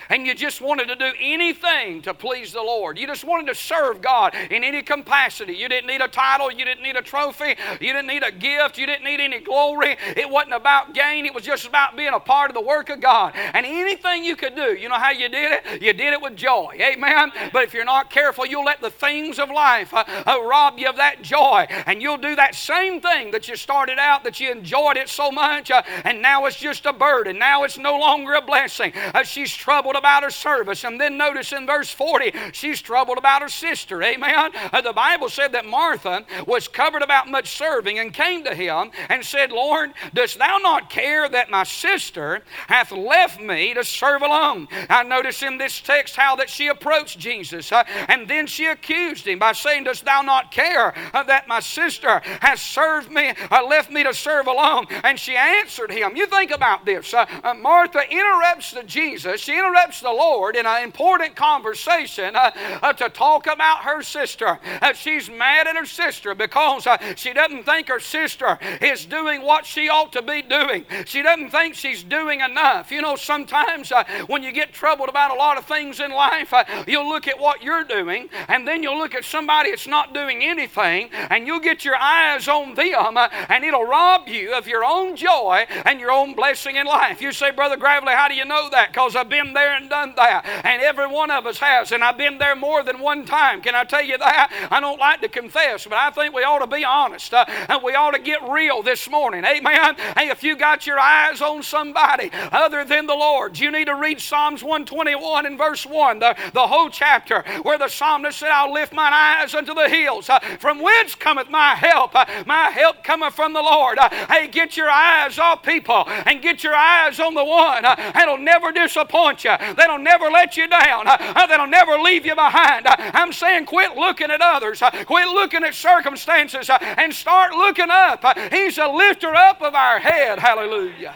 And 0.10 0.25
you 0.25 0.34
just 0.34 0.62
wanted 0.62 0.88
to 0.88 0.96
do 0.96 1.12
anything 1.19 2.02
to 2.04 2.13
please 2.13 2.54
the 2.54 2.62
Lord. 2.62 2.98
You 2.98 3.07
just 3.07 3.24
wanted 3.24 3.48
to 3.48 3.56
serve 3.56 4.02
God 4.02 4.34
in 4.52 4.63
any 4.63 4.81
capacity. 4.81 5.54
You 5.54 5.69
didn't 5.69 5.88
need 5.88 6.02
a 6.02 6.07
title, 6.07 6.52
you 6.52 6.66
didn't 6.66 6.84
need 6.84 6.96
a 6.96 7.02
trophy, 7.02 7.56
you 7.81 7.94
didn't 7.94 8.07
need 8.07 8.24
a 8.24 8.31
gift, 8.31 8.78
you 8.78 8.86
didn't 8.86 9.04
need 9.04 9.19
any 9.19 9.40
glory. 9.40 9.98
It 10.16 10.30
wasn't 10.30 10.54
about 10.54 10.94
gain, 10.94 11.25
it 11.25 11.34
was 11.34 11.44
just 11.44 11.68
about 11.68 11.96
being 11.96 12.13
a 12.13 12.19
part 12.19 12.50
of 12.50 12.56
the 12.56 12.62
work 12.62 12.90
of 12.90 13.02
God. 13.02 13.34
And 13.36 13.66
anything 13.66 14.24
you 14.24 14.36
could 14.36 14.56
do, 14.56 14.74
you 14.75 14.90
know 14.90 14.96
how 14.96 15.12
you 15.12 15.30
did 15.30 15.52
it? 15.52 15.81
You 15.81 15.94
did 15.94 16.13
it 16.13 16.22
with 16.22 16.36
joy. 16.36 16.78
Amen. 16.80 17.31
But 17.52 17.63
if 17.63 17.74
you're 17.74 17.86
not 17.86 18.10
careful, 18.10 18.46
you'll 18.46 18.66
let 18.66 18.81
the 18.81 18.90
things 18.90 19.40
of 19.40 19.50
life 19.50 19.94
uh, 19.94 20.04
uh, 20.25 20.42
rob 20.44 20.80
you 20.80 20.90
of 20.90 20.98
that 20.98 21.22
joy. 21.22 21.66
And 21.86 22.02
you'll 22.02 22.18
do 22.18 22.36
that 22.36 22.56
same 22.56 23.02
thing 23.02 23.31
that 23.31 23.48
you 23.48 23.56
started 23.56 24.00
out, 24.00 24.24
that 24.24 24.40
you 24.40 24.52
enjoyed 24.52 24.98
it 24.98 25.10
so 25.10 25.31
much, 25.31 25.72
uh, 25.72 25.81
and 26.04 26.22
now 26.22 26.46
it's 26.46 26.57
just 26.57 26.86
a 26.86 26.94
burden. 26.94 27.38
Now 27.38 27.63
it's 27.63 27.78
no 27.78 27.98
longer 27.98 28.34
a 28.34 28.42
blessing. 28.42 28.94
Uh, 29.13 29.24
she's 29.24 29.54
troubled 29.54 29.94
troubled 29.95 30.03
about 30.03 30.24
her 30.24 30.30
service. 30.30 30.83
And 30.83 31.00
then 31.00 31.18
notice 31.18 31.51
in 31.51 31.65
verse 31.65 31.89
40, 31.89 32.33
she's 32.51 32.81
troubled 32.81 33.18
about 33.18 33.42
her 33.42 33.50
sister. 33.50 34.01
Amen. 34.03 34.51
Uh, 34.71 34.81
the 34.81 34.94
Bible 34.94 35.30
said 35.30 35.51
that 35.53 35.65
Martha 35.65 36.25
was 36.45 36.68
covered 36.68 37.01
about 37.01 37.30
much 37.30 37.57
serving 37.57 38.00
and 38.00 38.13
came 38.13 38.44
to 38.44 38.56
him 38.56 38.92
and 39.09 39.24
said, 39.24 39.51
Lord, 39.51 39.92
dost 40.13 40.38
thou 40.39 40.57
not 40.57 40.89
care 40.89 41.30
that 41.30 41.50
my 41.50 41.63
sister 41.63 42.44
hath 42.68 42.92
left 42.92 43.39
me 43.39 43.74
to 43.74 43.83
serve 43.83 44.21
alone? 44.21 44.68
I 44.89 45.03
notice 45.03 45.42
in 45.44 45.57
this 45.57 45.80
text 45.80 46.15
how 46.15 46.36
that 46.38 46.50
she 46.50 46.68
approached 46.68 47.19
Jesus. 47.19 47.71
Uh, 47.71 47.83
and 48.07 48.27
then 48.27 48.47
she 48.47 48.65
accused 48.65 49.27
him 49.27 49.39
by 49.39 49.53
saying, 49.53 49.86
Dost 49.86 50.06
thou 50.06 50.21
not 50.21 50.51
care 50.51 50.94
uh, 51.13 51.24
that 51.24 51.47
my 51.47 51.59
sister 51.59 52.21
has 52.42 52.62
served 52.62 53.12
me, 53.12 53.33
uh, 53.51 53.65
left 53.65 53.92
me 53.92 54.03
to 54.03 54.13
serve 54.13 54.47
alone? 54.47 54.88
And 55.03 55.19
she 55.19 55.36
answered 55.36 55.92
him. 55.92 56.15
You 56.15 56.27
think 56.27 56.51
about 56.51 56.86
this. 56.86 57.13
Uh, 57.13 57.25
uh, 57.44 57.53
Martha 57.53 58.01
interrupts 58.09 58.75
Jesus. 58.86 59.42
She 59.42 59.53
interrupts 59.53 59.85
the 59.86 60.10
Lord 60.10 60.56
in 60.56 60.66
an 60.66 60.84
important 60.84 61.36
conversation 61.36 62.36
uh, 62.36 62.52
uh, 62.82 62.94
to 62.94 63.10
talk 63.10 63.48
about 63.48 63.84
her 63.84 64.02
sister. 64.02 64.60
Uh, 64.82 64.94
she's 64.94 65.30
mad 65.30 65.68
at 65.68 65.76
her 65.76 65.86
sister 65.86 66.34
because 66.34 66.88
uh, 66.88 66.98
she 67.16 67.34
doesn't 67.34 67.64
think 67.64 67.88
her 67.88 68.00
sister 68.00 68.58
is 68.82 69.06
doing 69.06 69.42
what 69.42 69.66
she 69.66 69.90
ought 69.90 70.12
to 70.14 70.22
be 70.22 70.42
doing. 70.42 70.86
She 71.06 71.22
doesn't 71.22 71.52
think 71.52 71.76
she's 71.76 72.04
doing 72.04 72.42
enough. 72.42 72.92
You 72.92 73.02
know, 73.02 73.16
sometimes 73.16 73.92
uh, 73.92 74.04
when 74.28 74.44
you 74.44 74.52
get 74.52 74.74
troubled 74.74 75.10
about 75.10 75.32
a 75.32 75.36
lot 75.36 75.58
of 75.58 75.66
things 75.66 76.00
in 76.00 76.12
life, 76.12 76.54
uh, 76.54 76.64
you'll 76.88 77.08
look 77.08 77.28
at 77.28 77.40
what 77.40 77.64
you're 77.64 77.84
doing 77.84 78.30
and 78.48 78.68
then 78.68 78.81
you'll 78.81 78.98
look 78.98 79.14
at 79.14 79.24
somebody 79.24 79.70
that's 79.70 79.88
not 79.88 80.14
doing 80.14 80.44
anything 80.44 81.10
and 81.14 81.46
you'll 81.46 81.60
get 81.60 81.86
your 81.86 81.96
eyes 81.96 82.48
on 82.48 82.74
them 82.74 83.18
and 83.18 83.64
it'll 83.64 83.86
rob 83.86 84.28
you 84.28 84.54
of 84.56 84.68
your 84.68 84.84
own 84.84 85.16
joy 85.16 85.66
and 85.86 86.00
your 86.00 86.12
own 86.12 86.34
blessing 86.34 86.76
in 86.76 86.88
life. 86.88 87.22
You 87.22 87.31
say, 87.31 87.52
Brother 87.52 87.78
Gravely, 87.78 88.14
how 88.14 88.28
do 88.28 88.36
you 88.36 88.46
know 88.46 88.70
that? 88.72 88.90
Because 88.90 89.16
I've 89.16 89.30
been 89.30 89.54
there 89.54 89.75
and 89.75 89.89
done 89.89 90.13
that. 90.16 90.45
And 90.63 90.81
every 90.81 91.07
one 91.07 91.31
of 91.31 91.45
us 91.45 91.60
has. 91.60 91.92
And 91.92 92.04
I've 92.04 92.18
been 92.18 92.38
there 92.38 92.56
more 92.56 92.83
than 92.83 93.00
one 93.00 93.25
time. 93.25 93.62
Can 93.62 93.75
I 93.75 93.83
tell 93.83 94.04
you 94.04 94.18
that? 94.18 94.68
I 94.72 94.80
don't 94.80 95.00
like 95.00 95.22
to 95.22 95.30
confess, 95.30 95.86
but 95.86 95.94
I 95.94 96.12
think 96.12 96.33
we 96.33 96.44
ought 96.44 96.60
to 96.60 96.68
be 96.68 96.83
honest. 96.83 97.33
Uh, 97.33 97.45
and 97.48 97.83
we 97.83 97.94
ought 97.94 98.12
to 98.12 98.19
get 98.19 98.42
real 98.48 98.81
this 98.81 99.09
morning. 99.09 99.44
Amen. 99.45 99.95
Hey, 100.18 100.30
if 100.30 100.44
you 100.44 100.56
got 100.56 100.88
your 100.88 101.00
eyes 101.00 101.42
on 101.42 101.64
somebody 101.64 102.31
other 102.33 102.85
than 102.85 103.06
the 103.06 103.16
Lord, 103.16 103.59
you 103.59 103.71
need 103.71 103.85
to 103.85 103.95
read 103.95 104.19
Psalms 104.19 104.64
121 104.64 105.45
and 105.45 105.57
verse 105.57 105.85
1, 105.85 106.19
the, 106.19 106.35
the 106.54 106.68
whole 106.68 106.90
chapter, 106.90 107.44
where 107.64 107.78
the 107.78 107.88
psalmist 107.88 108.40
said, 108.40 108.50
I'll 108.50 108.73
lift 108.73 108.94
mine 108.94 109.14
eyes 109.14 109.54
unto 109.54 109.73
the 109.73 109.90
hills. 109.90 110.30
Uh, 110.30 110.40
from 110.59 110.81
whence 110.81 111.16
cometh 111.16 111.50
my 111.50 111.76
help? 111.76 112.16
Uh, 112.16 112.26
my 112.45 112.69
help 112.69 113.04
cometh 113.04 113.33
from 113.33 113.54
the 113.54 113.61
Lord. 113.61 113.97
Uh, 113.97 114.09
hey, 114.28 114.47
get 114.47 114.78
your 114.78 114.90
eyes 114.90 115.38
off 115.40 115.64
people 115.64 116.04
and 116.07 116.42
get 116.42 116.64
your 116.64 116.76
eyes 116.76 117.19
on 117.19 117.33
the 117.33 117.44
one 117.44 117.85
uh, 117.85 117.95
that'll 117.95 118.38
never 118.38 118.71
disappoint 118.71 119.44
you 119.44 119.56
that'll 119.74 120.00
never 120.00 120.30
let 120.30 120.57
you 120.57 120.68
down, 120.68 121.07
uh, 121.07 121.18
that'll 121.48 121.68
never 121.68 121.98
leave 121.98 122.26
you 122.26 122.36
behind. 122.36 122.88
Uh, 122.88 122.95
I'm 122.98 123.34
saying 123.34 123.66
quit 123.66 123.95
looking 123.95 124.31
at 124.31 124.42
others, 124.42 124.81
uh, 124.81 124.92
quit 125.06 125.28
looking 125.28 125.64
at 125.64 125.74
circumstances, 125.74 126.69
and 126.69 127.14
start 127.14 127.54
looking 127.54 127.90
up. 127.90 128.24
He's 128.52 128.78
a 128.78 128.88
lifter 128.88 129.34
up 129.34 129.62
of 129.62 129.76
our 129.76 130.00
head. 130.00 130.40
Hallelujah. 130.40 131.16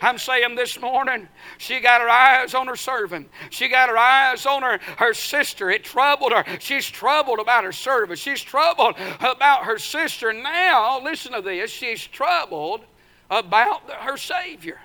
I'm 0.00 0.18
saying 0.18 0.54
this 0.54 0.80
morning, 0.80 1.28
she 1.58 1.80
got 1.80 2.00
her 2.00 2.08
eyes 2.08 2.54
on 2.54 2.66
her 2.68 2.76
servant. 2.76 3.28
She 3.50 3.68
got 3.68 3.88
her 3.88 3.98
eyes 3.98 4.46
on 4.46 4.62
her, 4.62 4.78
her 4.96 5.12
sister. 5.14 5.70
It 5.70 5.84
troubled 5.84 6.32
her. 6.32 6.44
She's 6.60 6.88
troubled 6.88 7.40
about 7.40 7.64
her 7.64 7.72
servant. 7.72 8.18
She's 8.18 8.42
troubled 8.42 8.94
about 9.20 9.64
her 9.64 9.78
sister. 9.78 10.32
Now, 10.32 11.02
listen 11.02 11.32
to 11.32 11.42
this. 11.42 11.70
She's 11.70 12.06
troubled 12.06 12.84
about 13.30 13.90
her 13.90 14.16
Savior. 14.16 14.78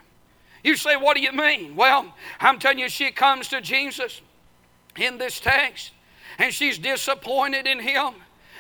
You 0.64 0.76
say, 0.76 0.96
What 0.96 1.16
do 1.16 1.22
you 1.22 1.32
mean? 1.32 1.76
Well, 1.76 2.14
I'm 2.40 2.60
telling 2.60 2.80
you, 2.80 2.90
she 2.90 3.12
comes 3.12 3.50
to 3.50 3.62
Jesus 3.62 4.22
in 4.98 5.18
this 5.18 5.40
text 5.40 5.92
and 6.38 6.54
she's 6.54 6.78
disappointed 6.78 7.68
in 7.68 7.80
him 7.80 8.14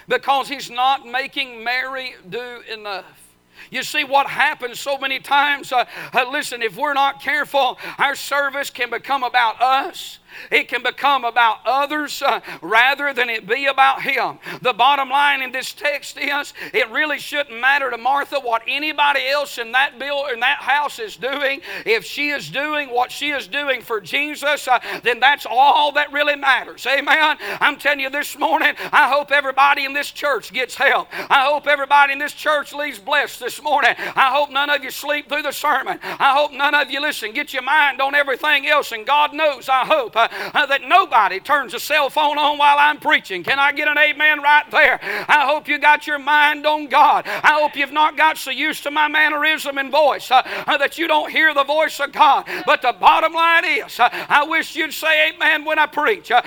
because 0.07 0.49
he's 0.49 0.69
not 0.69 1.07
making 1.07 1.63
Mary 1.63 2.15
do 2.29 2.61
enough. 2.71 3.33
You 3.71 3.83
see 3.83 4.03
what 4.03 4.27
happens 4.27 4.79
so 4.79 4.97
many 4.97 5.19
times. 5.19 5.71
Uh, 5.71 5.85
uh, 6.13 6.25
listen, 6.29 6.61
if 6.61 6.75
we're 6.75 6.93
not 6.93 7.21
careful, 7.21 7.77
our 7.97 8.15
service 8.15 8.69
can 8.69 8.89
become 8.89 9.23
about 9.23 9.61
us 9.61 10.19
It 10.51 10.67
can 10.67 10.83
become 10.83 11.23
about 11.23 11.59
others 11.65 12.21
uh, 12.21 12.41
rather 12.61 13.13
than 13.13 13.29
it 13.29 13.47
be 13.47 13.65
about 13.65 14.01
Him. 14.01 14.39
The 14.61 14.73
bottom 14.73 15.09
line 15.09 15.41
in 15.41 15.51
this 15.51 15.73
text 15.73 16.17
is 16.17 16.53
it 16.73 16.89
really 16.89 17.19
shouldn't 17.19 17.59
matter 17.59 17.89
to 17.89 17.97
Martha 17.97 18.39
what 18.39 18.63
anybody 18.67 19.27
else 19.27 19.57
in 19.57 19.71
that 19.73 19.99
bill 19.99 20.27
in 20.27 20.39
that 20.41 20.59
house 20.59 20.99
is 20.99 21.15
doing. 21.15 21.61
If 21.85 22.05
she 22.05 22.29
is 22.29 22.49
doing 22.49 22.89
what 22.89 23.11
she 23.11 23.29
is 23.29 23.47
doing 23.47 23.81
for 23.81 24.01
Jesus, 24.01 24.67
uh, 24.67 24.79
then 25.03 25.19
that's 25.19 25.45
all 25.49 25.91
that 25.93 26.11
really 26.11 26.35
matters. 26.35 26.85
Amen. 26.85 27.37
I'm 27.59 27.77
telling 27.77 27.99
you 27.99 28.09
this 28.09 28.37
morning, 28.37 28.75
I 28.91 29.09
hope 29.09 29.31
everybody 29.31 29.85
in 29.85 29.93
this 29.93 30.11
church 30.11 30.53
gets 30.53 30.75
help. 30.75 31.07
I 31.29 31.45
hope 31.45 31.67
everybody 31.67 32.13
in 32.13 32.19
this 32.19 32.33
church 32.33 32.73
leaves 32.73 32.99
blessed 32.99 33.39
this 33.39 33.61
morning. 33.61 33.95
I 33.97 34.31
hope 34.33 34.51
none 34.51 34.69
of 34.69 34.83
you 34.83 34.91
sleep 34.91 35.29
through 35.29 35.43
the 35.43 35.51
sermon. 35.51 35.99
I 36.03 36.33
hope 36.35 36.51
none 36.51 36.75
of 36.75 36.89
you 36.89 37.01
listen. 37.01 37.33
Get 37.33 37.53
your 37.53 37.63
mind 37.63 38.01
on 38.01 38.15
everything 38.15 38.67
else, 38.67 38.91
and 38.91 39.05
God 39.05 39.33
knows. 39.33 39.69
I 39.69 39.85
hope 39.85 40.15
uh, 40.31 40.65
that 40.65 40.81
nobody 40.87 41.39
turns 41.39 41.73
a 41.73 41.79
cell 41.79 42.09
phone 42.09 42.37
on 42.37 42.57
while 42.57 42.77
I'm 42.77 42.99
preaching. 42.99 43.43
Can 43.43 43.59
I 43.59 43.71
get 43.71 43.87
an 43.87 43.97
amen 43.97 44.41
right 44.41 44.69
there? 44.71 44.99
I 45.27 45.45
hope 45.45 45.67
you 45.67 45.77
got 45.77 46.07
your 46.07 46.19
mind 46.19 46.65
on 46.65 46.87
God. 46.87 47.25
I 47.25 47.59
hope 47.59 47.75
you've 47.75 47.91
not 47.91 48.17
got 48.17 48.37
so 48.37 48.51
used 48.51 48.83
to 48.83 48.91
my 48.91 49.07
mannerism 49.07 49.77
and 49.77 49.91
voice 49.91 50.31
uh, 50.31 50.41
uh 50.67 50.77
that 50.77 50.97
you 50.97 51.07
don't 51.07 51.31
hear 51.31 51.53
the 51.53 51.63
voice 51.63 51.99
of 51.99 52.11
God. 52.11 52.47
But 52.65 52.81
the 52.81 52.93
bottom 52.93 53.33
line 53.33 53.65
is, 53.65 53.99
uh, 53.99 54.09
I 54.11 54.45
wish 54.45 54.75
you'd 54.75 54.93
say 54.93 55.29
amen 55.29 55.65
when 55.65 55.79
I 55.79 55.85
preach. 55.85 56.31
Uh, 56.31 56.41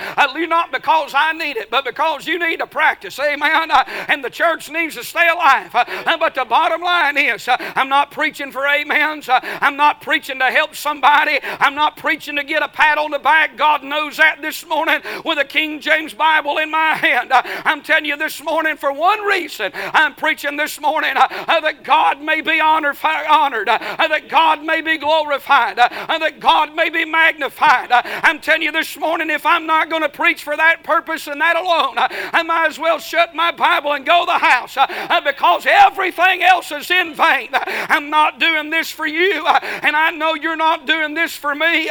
not 0.47 0.71
because 0.71 1.11
I 1.13 1.33
need 1.33 1.57
it, 1.57 1.69
but 1.69 1.83
because 1.83 2.25
you 2.25 2.39
need 2.39 2.57
to 2.57 2.67
practice. 2.67 3.19
Amen. 3.19 3.69
and 4.07 4.23
the 4.23 4.29
church 4.29 4.69
needs 4.69 4.95
to 4.95 5.03
stay 5.03 5.27
alive. 5.27 5.71
but 5.73 6.35
the 6.35 6.45
bottom 6.45 6.81
line 6.81 7.17
is, 7.17 7.47
I'm 7.49 7.89
not 7.89 8.11
preaching 8.11 8.51
for 8.51 8.67
amens. 8.67 9.27
I'm 9.29 9.75
not 9.75 10.01
preaching 10.01 10.39
to 10.39 10.45
help 10.45 10.75
somebody. 10.75 11.39
I'm 11.43 11.75
not 11.75 11.97
preaching 11.97 12.35
to 12.37 12.43
get 12.43 12.63
a 12.63 12.67
pat 12.67 12.97
on 12.97 13.11
the 13.11 13.19
back. 13.19 13.57
God 13.57 13.66
knows 13.75 14.17
that 14.17 14.41
this 14.41 14.65
morning 14.65 15.01
with 15.25 15.37
a 15.37 15.45
King 15.45 15.79
James 15.81 16.13
Bible 16.13 16.57
in 16.57 16.71
my 16.71 16.93
hand. 16.93 17.31
Uh, 17.31 17.41
I'm 17.65 17.81
telling 17.81 18.05
you 18.05 18.17
this 18.17 18.41
morning 18.43 18.77
for 18.77 18.93
one 18.93 19.21
reason. 19.21 19.71
I'm 19.75 20.15
preaching 20.15 20.55
this 20.55 20.79
morning 20.79 21.13
uh, 21.15 21.27
uh, 21.29 21.59
that 21.59 21.83
God 21.83 22.21
may 22.21 22.41
be 22.41 22.59
honored, 22.59 22.97
uh, 23.03 23.77
uh, 23.81 24.07
that 24.07 24.29
God 24.29 24.63
may 24.63 24.81
be 24.81 24.97
glorified, 24.97 25.77
uh, 25.79 25.89
that 25.89 26.39
God 26.39 26.75
may 26.75 26.89
be 26.89 27.03
magnified. 27.03 27.89
I'm 27.91 28.39
telling 28.39 28.61
you 28.61 28.71
this 28.71 28.97
morning, 28.97 29.29
if 29.29 29.45
I'm 29.45 29.65
not 29.65 29.89
going 29.89 30.01
to 30.01 30.09
preach 30.09 30.43
for 30.43 30.55
that 30.55 30.83
purpose 30.83 31.27
and 31.27 31.41
that 31.41 31.55
alone, 31.55 31.95
I 31.97 32.43
might 32.43 32.67
as 32.67 32.79
well 32.79 32.99
shut 32.99 33.35
my 33.35 33.51
Bible 33.51 33.93
and 33.93 34.05
go 34.05 34.21
to 34.21 34.25
the 34.27 34.39
house 34.39 34.77
because 35.23 35.65
everything 35.67 36.41
else 36.41 36.71
is 36.71 36.89
in 36.89 37.13
vain. 37.13 37.49
I'm 37.51 38.09
not 38.09 38.39
doing 38.39 38.69
this 38.69 38.89
for 38.89 39.05
you, 39.05 39.45
and 39.45 39.95
I 39.95 40.11
know 40.11 40.35
you're 40.35 40.55
not 40.55 40.87
doing 40.87 41.13
this 41.13 41.35
for 41.35 41.53
me. 41.53 41.89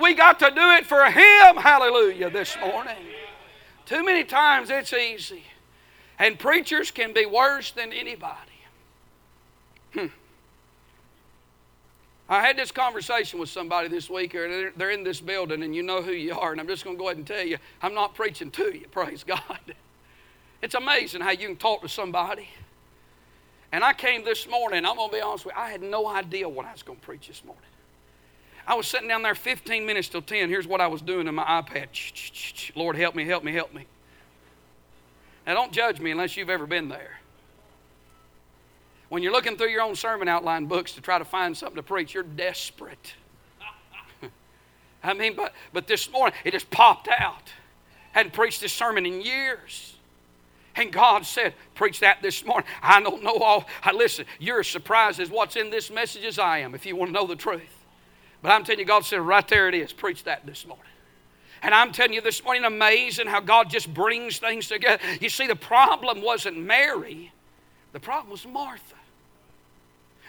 We 0.00 0.14
got 0.14 0.38
to 0.40 0.50
do 0.50 0.70
it 0.72 0.86
for 0.86 1.04
Him, 1.16 1.56
hallelujah, 1.56 2.28
this 2.28 2.58
morning. 2.60 2.94
Too 3.86 4.04
many 4.04 4.22
times 4.22 4.68
it's 4.68 4.92
easy. 4.92 5.44
And 6.18 6.38
preachers 6.38 6.90
can 6.90 7.14
be 7.14 7.24
worse 7.24 7.70
than 7.70 7.90
anybody. 7.90 8.36
Hmm. 9.94 10.06
I 12.28 12.44
had 12.44 12.58
this 12.58 12.70
conversation 12.70 13.40
with 13.40 13.48
somebody 13.48 13.88
this 13.88 14.10
week, 14.10 14.34
or 14.34 14.72
they're 14.76 14.90
in 14.90 15.04
this 15.04 15.22
building, 15.22 15.62
and 15.62 15.74
you 15.74 15.82
know 15.82 16.02
who 16.02 16.12
you 16.12 16.38
are, 16.38 16.52
and 16.52 16.60
I'm 16.60 16.66
just 16.66 16.84
going 16.84 16.96
to 16.96 17.00
go 17.00 17.06
ahead 17.06 17.16
and 17.16 17.26
tell 17.26 17.46
you, 17.46 17.56
I'm 17.80 17.94
not 17.94 18.14
preaching 18.14 18.50
to 18.50 18.76
you, 18.76 18.86
praise 18.90 19.24
God. 19.24 19.74
It's 20.60 20.74
amazing 20.74 21.22
how 21.22 21.30
you 21.30 21.46
can 21.46 21.56
talk 21.56 21.80
to 21.80 21.88
somebody. 21.88 22.48
And 23.72 23.82
I 23.82 23.94
came 23.94 24.22
this 24.22 24.46
morning, 24.46 24.84
I'm 24.84 24.96
going 24.96 25.08
to 25.08 25.16
be 25.16 25.22
honest 25.22 25.46
with 25.46 25.54
you, 25.54 25.62
I 25.62 25.70
had 25.70 25.80
no 25.80 26.06
idea 26.08 26.46
what 26.46 26.66
I 26.66 26.72
was 26.72 26.82
going 26.82 26.98
to 26.98 27.04
preach 27.04 27.28
this 27.28 27.42
morning. 27.42 27.62
I 28.66 28.74
was 28.74 28.86
sitting 28.86 29.08
down 29.08 29.22
there 29.22 29.34
15 29.34 29.86
minutes 29.86 30.08
till 30.08 30.22
10. 30.22 30.48
Here's 30.48 30.66
what 30.66 30.80
I 30.80 30.88
was 30.88 31.00
doing 31.00 31.28
in 31.28 31.34
my 31.34 31.44
iPad. 31.44 32.72
Lord, 32.74 32.96
help 32.96 33.14
me, 33.14 33.24
help 33.24 33.44
me, 33.44 33.52
help 33.52 33.72
me. 33.72 33.86
Now, 35.46 35.54
don't 35.54 35.72
judge 35.72 36.00
me 36.00 36.10
unless 36.10 36.36
you've 36.36 36.50
ever 36.50 36.66
been 36.66 36.88
there. 36.88 37.20
When 39.08 39.22
you're 39.22 39.32
looking 39.32 39.56
through 39.56 39.68
your 39.68 39.82
own 39.82 39.94
sermon 39.94 40.26
outline 40.26 40.66
books 40.66 40.92
to 40.92 41.00
try 41.00 41.18
to 41.18 41.24
find 41.24 41.56
something 41.56 41.76
to 41.76 41.82
preach, 41.82 42.12
you're 42.12 42.24
desperate. 42.24 43.14
I 45.04 45.14
mean, 45.14 45.36
but, 45.36 45.52
but 45.72 45.86
this 45.86 46.10
morning, 46.10 46.36
it 46.44 46.50
just 46.50 46.68
popped 46.70 47.08
out. 47.08 47.52
Hadn't 48.10 48.32
preached 48.32 48.60
this 48.60 48.72
sermon 48.72 49.06
in 49.06 49.20
years. 49.20 49.94
And 50.74 50.92
God 50.92 51.24
said, 51.24 51.54
Preach 51.74 52.00
that 52.00 52.20
this 52.20 52.44
morning. 52.44 52.68
I 52.82 53.00
don't 53.00 53.22
know 53.22 53.36
all. 53.36 53.66
I, 53.82 53.92
listen, 53.92 54.26
you're 54.40 54.60
as 54.60 54.66
surprised 54.66 55.20
as 55.20 55.30
what's 55.30 55.54
in 55.54 55.70
this 55.70 55.90
message 55.90 56.24
as 56.24 56.38
I 56.40 56.58
am 56.58 56.74
if 56.74 56.84
you 56.84 56.96
want 56.96 57.10
to 57.10 57.12
know 57.12 57.26
the 57.26 57.36
truth. 57.36 57.75
But 58.42 58.52
I'm 58.52 58.64
telling 58.64 58.80
you, 58.80 58.84
God 58.84 59.04
said, 59.04 59.20
Right 59.20 59.46
there 59.48 59.68
it 59.68 59.74
is. 59.74 59.92
Preach 59.92 60.24
that 60.24 60.46
this 60.46 60.66
morning. 60.66 60.84
And 61.62 61.74
I'm 61.74 61.92
telling 61.92 62.12
you 62.12 62.20
this 62.20 62.44
morning, 62.44 62.64
amazing 62.64 63.26
how 63.26 63.40
God 63.40 63.70
just 63.70 63.92
brings 63.92 64.38
things 64.38 64.68
together. 64.68 65.02
You 65.20 65.28
see, 65.28 65.46
the 65.46 65.56
problem 65.56 66.22
wasn't 66.22 66.58
Mary, 66.58 67.32
the 67.92 68.00
problem 68.00 68.30
was 68.30 68.46
Martha. 68.46 68.94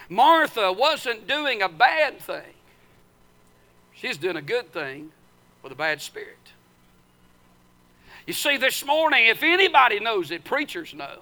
Martha 0.09 0.71
wasn't 0.71 1.27
doing 1.27 1.61
a 1.61 1.69
bad 1.69 2.19
thing, 2.19 2.53
she's 3.93 4.17
doing 4.17 4.37
a 4.37 4.41
good 4.41 4.71
thing 4.71 5.11
with 5.61 5.71
a 5.71 5.75
bad 5.75 6.01
spirit. 6.01 6.37
You 8.25 8.33
see, 8.33 8.57
this 8.57 8.85
morning, 8.85 9.27
if 9.27 9.41
anybody 9.41 9.99
knows 9.99 10.31
it, 10.31 10.43
preachers 10.43 10.93
know. 10.93 11.19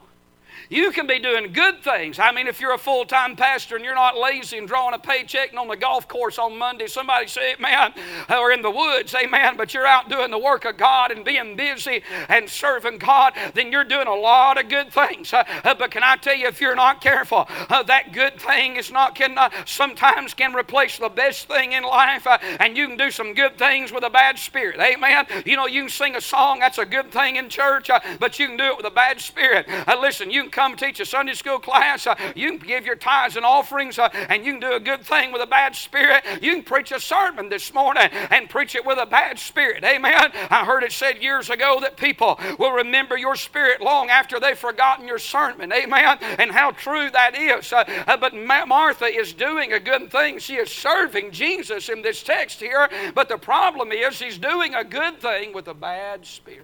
You 0.69 0.91
can 0.91 1.07
be 1.07 1.19
doing 1.19 1.53
good 1.53 1.81
things. 1.81 2.19
I 2.19 2.31
mean, 2.31 2.47
if 2.47 2.59
you're 2.59 2.73
a 2.73 2.77
full 2.77 3.05
time 3.05 3.35
pastor 3.35 3.75
and 3.75 3.85
you're 3.85 3.95
not 3.95 4.17
lazy 4.17 4.57
and 4.57 4.67
drawing 4.67 4.95
a 4.95 4.99
paycheck 4.99 5.49
and 5.49 5.59
on 5.59 5.67
the 5.67 5.77
golf 5.77 6.07
course 6.07 6.37
on 6.39 6.57
Monday, 6.57 6.87
somebody 6.87 7.27
say, 7.27 7.55
man, 7.59 7.93
or 8.29 8.51
in 8.51 8.61
the 8.61 8.71
woods, 8.71 9.13
amen, 9.13 9.57
but 9.57 9.73
you're 9.73 9.85
out 9.85 10.09
doing 10.09 10.31
the 10.31 10.37
work 10.37 10.65
of 10.65 10.77
God 10.77 11.11
and 11.11 11.23
being 11.23 11.55
busy 11.55 12.01
and 12.29 12.49
serving 12.49 12.97
God, 12.97 13.33
then 13.53 13.71
you're 13.71 13.83
doing 13.83 14.07
a 14.07 14.13
lot 14.13 14.57
of 14.57 14.69
good 14.69 14.91
things. 14.91 15.33
Uh, 15.33 15.43
uh 15.63 15.75
but 15.75 15.91
can 15.91 16.03
I 16.03 16.15
tell 16.15 16.35
you, 16.35 16.47
if 16.47 16.61
you're 16.61 16.75
not 16.75 17.01
careful, 17.01 17.47
uh, 17.69 17.83
that 17.83 18.13
good 18.13 18.39
thing 18.39 18.77
is 18.77 18.91
not, 18.91 19.15
can 19.15 19.37
uh, 19.37 19.49
sometimes 19.65 20.33
can 20.33 20.53
replace 20.53 20.97
the 20.97 21.09
best 21.09 21.47
thing 21.47 21.73
in 21.73 21.83
life, 21.83 22.25
uh, 22.25 22.37
and 22.59 22.77
you 22.77 22.87
can 22.87 22.97
do 22.97 23.11
some 23.11 23.33
good 23.33 23.57
things 23.57 23.91
with 23.91 24.03
a 24.03 24.09
bad 24.09 24.39
spirit. 24.39 24.79
Amen. 24.79 25.25
You 25.45 25.55
know, 25.55 25.67
you 25.67 25.83
can 25.83 25.89
sing 25.89 26.15
a 26.15 26.21
song, 26.21 26.59
that's 26.59 26.77
a 26.77 26.85
good 26.85 27.11
thing 27.11 27.35
in 27.35 27.49
church, 27.49 27.89
uh, 27.89 27.99
but 28.19 28.39
you 28.39 28.47
can 28.47 28.57
do 28.57 28.65
it 28.65 28.77
with 28.77 28.85
a 28.85 28.91
bad 28.91 29.21
spirit. 29.21 29.67
listen, 29.99 30.31
you 30.31 30.41
can 30.41 30.51
come 30.55 30.77
teach 30.77 30.99
a 31.01 31.05
Sunday 31.05 31.33
school 31.33 31.59
class. 31.59 32.07
Uh, 32.07 32.15
you 32.33 32.57
can 32.57 32.65
give 32.65 32.85
your 32.85 32.95
tithes 32.95 33.35
and 33.35 33.45
offerings, 33.45 33.99
uh, 33.99 34.07
and 34.29 34.45
you 34.45 34.53
can 34.53 34.61
do 34.61 34.73
a 34.73 34.79
good 34.79 35.01
thing 35.01 35.33
with 35.33 35.41
a 35.41 35.47
bad 35.47 35.75
spirit. 35.75 36.23
You 36.41 36.53
can 36.53 36.63
preach 36.63 36.91
a 36.93 36.99
sermon 36.99 37.49
this 37.49 37.73
morning 37.73 38.07
and 38.31 38.49
preach 38.49 38.73
it 38.73 38.85
with 38.85 38.97
a 38.97 39.05
bad 39.05 39.37
spirit. 39.37 39.83
Amen. 39.83 40.31
I 40.49 40.63
heard 40.63 40.83
it 40.83 40.93
said 40.93 41.21
years 41.21 41.49
ago 41.49 41.79
that 41.81 41.97
people 41.97 42.39
will 42.57 42.71
remember 42.71 43.17
your 43.17 43.35
spirit 43.35 43.81
long 43.81 44.09
after 44.09 44.39
they've 44.39 44.57
forgotten 44.57 45.05
your 45.05 45.19
sermon. 45.19 45.73
Amen. 45.73 46.17
And 46.39 46.51
how 46.51 46.71
true 46.71 47.09
that 47.11 47.37
is. 47.37 47.73
Uh, 47.73 47.83
but 48.17 48.33
Martha 48.33 49.05
is 49.05 49.33
doing 49.33 49.73
a 49.73 49.79
good 49.79 50.09
thing. 50.09 50.39
She 50.39 50.55
is 50.55 50.71
serving 50.71 51.31
Jesus 51.31 51.89
in 51.89 52.01
this 52.01 52.23
text 52.23 52.61
here. 52.61 52.89
But 53.13 53.27
the 53.27 53.37
problem 53.37 53.91
is, 53.91 54.15
she's 54.15 54.37
doing 54.37 54.73
a 54.73 54.85
good 54.85 55.19
thing 55.19 55.51
with 55.51 55.67
a 55.67 55.73
bad 55.73 56.25
spirit. 56.25 56.63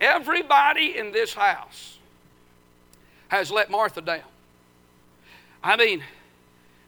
Everybody 0.00 0.98
in 0.98 1.12
this 1.12 1.32
house 1.32 1.91
has 3.32 3.50
let 3.50 3.70
Martha 3.70 4.02
down. 4.02 4.20
I 5.64 5.76
mean, 5.76 6.04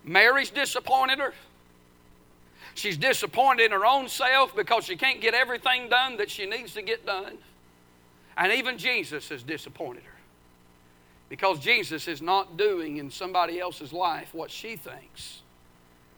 Mary's 0.04 0.50
disappointed 0.50 1.18
her. 1.18 1.32
She's 2.74 2.98
disappointed 2.98 3.64
in 3.64 3.70
her 3.72 3.86
own 3.86 4.08
self 4.08 4.54
because 4.54 4.84
she 4.84 4.94
can't 4.94 5.22
get 5.22 5.32
everything 5.32 5.88
done 5.88 6.18
that 6.18 6.30
she 6.30 6.44
needs 6.44 6.74
to 6.74 6.82
get 6.82 7.06
done. 7.06 7.38
And 8.36 8.52
even 8.52 8.76
Jesus 8.76 9.30
has 9.30 9.42
disappointed 9.42 10.02
her 10.02 10.18
because 11.30 11.60
Jesus 11.60 12.08
is 12.08 12.20
not 12.20 12.58
doing 12.58 12.98
in 12.98 13.10
somebody 13.10 13.58
else's 13.58 13.94
life 13.94 14.34
what 14.34 14.50
she 14.50 14.76
thinks 14.76 15.40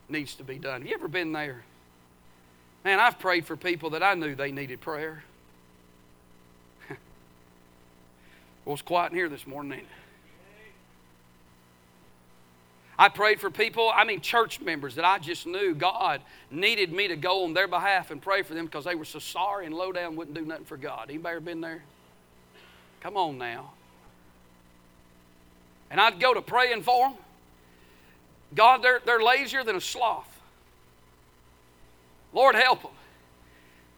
needs 0.09 0.35
to 0.35 0.43
be 0.43 0.59
done. 0.59 0.81
Have 0.81 0.91
you 0.91 0.97
ever 0.97 1.07
been 1.07 1.31
there? 1.31 1.63
Man, 2.85 2.99
I've 2.99 3.21
prayed 3.21 3.47
for 3.47 3.57
people 3.57 3.91
that 3.91 4.03
I 4.03 4.15
knew 4.15 4.35
they 4.35 4.51
needed 4.51 4.81
prayer. 4.81 5.23
well, 8.65 8.73
it's 8.75 8.83
quiet 8.83 9.13
in 9.13 9.19
here 9.19 9.29
this 9.29 9.47
morning, 9.47 9.87
I 12.99 13.11
prayed 13.11 13.41
for 13.41 13.51
people, 13.51 13.93
I 13.95 14.05
mean, 14.05 14.23
church 14.23 14.61
members 14.61 14.95
that 14.95 15.05
I 15.05 15.19
just 15.19 15.47
knew 15.47 15.75
God 15.75 16.23
needed 16.51 16.93
me 16.93 17.09
to 17.09 17.17
go 17.17 17.45
on 17.45 17.53
their 17.53 17.69
behalf 17.69 18.11
and 18.11 18.23
pray 18.23 18.43
for 18.43 18.55
them 18.55 18.65
because 18.65 18.85
they 18.85 18.95
were 18.95 19.05
so 19.05 19.19
sorry 19.19 19.67
and 19.67 19.75
low 19.75 19.93
down 19.93 20.17
wouldn't 20.17 20.37
do 20.37 20.45
nothing 20.45 20.65
for 20.65 20.79
God. 20.79 21.11
Anybody 21.11 21.37
ever 21.37 21.41
been 21.41 21.61
there? 21.61 21.83
Come 23.01 23.17
on 23.17 23.37
now. 23.37 23.73
And 25.91 26.01
I'd 26.01 26.19
go 26.19 26.33
to 26.33 26.41
praying 26.41 26.83
for 26.83 27.11
them. 27.11 27.19
God, 28.55 28.83
they're, 28.83 29.01
they're 29.05 29.23
lazier 29.23 29.63
than 29.63 29.77
a 29.77 29.81
sloth. 29.81 30.29
Lord, 32.33 32.55
help 32.55 32.83
them. 32.83 32.93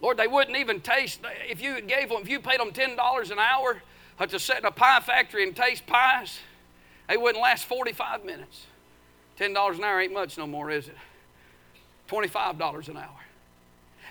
Lord, 0.00 0.17
they 0.17 0.26
wouldn't 0.26 0.57
even 0.57 0.81
taste, 0.81 1.21
if 1.49 1.61
you 1.61 1.81
gave 1.81 2.09
them, 2.09 2.19
if 2.23 2.28
you 2.28 2.40
paid 2.40 2.61
them 2.61 2.73
$10 2.73 3.31
an 3.31 3.38
hour 3.38 3.83
to 4.26 4.38
sit 4.38 4.59
in 4.59 4.64
a 4.64 4.71
pie 4.71 5.00
factory 5.00 5.45
and 5.45 5.55
taste 5.55 5.87
pies, 5.87 6.38
they 7.09 7.17
wouldn't 7.17 7.43
last 7.43 7.64
45 7.64 8.25
minutes. 8.25 8.67
$10 9.38 9.76
an 9.78 9.85
hour 9.85 10.00
ain't 10.00 10.12
much 10.12 10.37
no 10.37 10.47
more, 10.47 10.71
is 10.71 10.88
it? 10.88 10.97
$25 12.09 12.88
an 12.88 12.97
hour. 12.97 13.09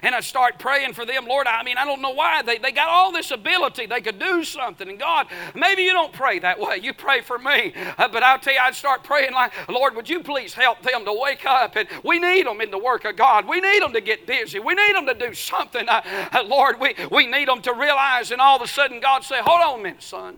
and 0.03 0.13
I 0.13 0.19
start 0.19 0.59
praying 0.59 0.93
for 0.93 1.05
them. 1.05 1.25
Lord, 1.25 1.47
I 1.47 1.63
mean, 1.63 1.77
I 1.77 1.83
don't 1.83 2.01
know 2.03 2.11
why. 2.11 2.43
They, 2.43 2.59
they 2.59 2.71
got 2.71 2.87
all 2.87 3.11
this 3.11 3.31
ability. 3.31 3.87
They 3.87 3.99
could 3.99 4.19
do 4.19 4.43
something. 4.43 4.87
And 4.87 4.99
God, 4.99 5.25
maybe 5.55 5.81
you 5.81 5.91
don't 5.91 6.13
pray 6.13 6.37
that 6.39 6.59
way. 6.59 6.77
You 6.77 6.93
pray 6.93 7.21
for 7.21 7.39
me. 7.39 7.73
Uh, 7.97 8.07
but 8.07 8.21
I'll 8.21 8.37
tell 8.37 8.53
you, 8.53 8.59
I'd 8.61 8.75
start 8.75 9.03
praying 9.03 9.33
like, 9.33 9.51
Lord, 9.67 9.95
would 9.95 10.07
you 10.07 10.21
please 10.21 10.53
help 10.53 10.83
them 10.83 11.03
to 11.03 11.13
wake 11.19 11.45
up? 11.47 11.75
And 11.75 11.89
we 12.03 12.19
need 12.19 12.45
them 12.45 12.61
in 12.61 12.69
the 12.69 12.77
work 12.77 13.05
of 13.05 13.15
God. 13.17 13.47
We 13.47 13.59
need 13.59 13.81
them 13.81 13.93
to 13.93 14.01
get 14.01 14.27
busy. 14.27 14.59
We 14.59 14.75
need 14.75 14.95
them 14.95 15.07
to 15.07 15.15
do 15.15 15.33
something. 15.33 15.89
Uh, 15.89 16.03
uh, 16.31 16.43
Lord, 16.45 16.79
we, 16.79 16.93
we 17.11 17.25
need 17.25 17.47
them 17.47 17.63
to 17.63 17.73
realize. 17.73 18.31
And 18.31 18.39
all 18.39 18.57
of 18.57 18.61
a 18.61 18.67
sudden, 18.67 18.99
God 18.99 19.23
say, 19.23 19.41
hold 19.41 19.61
on 19.61 19.79
a 19.79 19.83
minute, 19.83 20.03
son. 20.03 20.37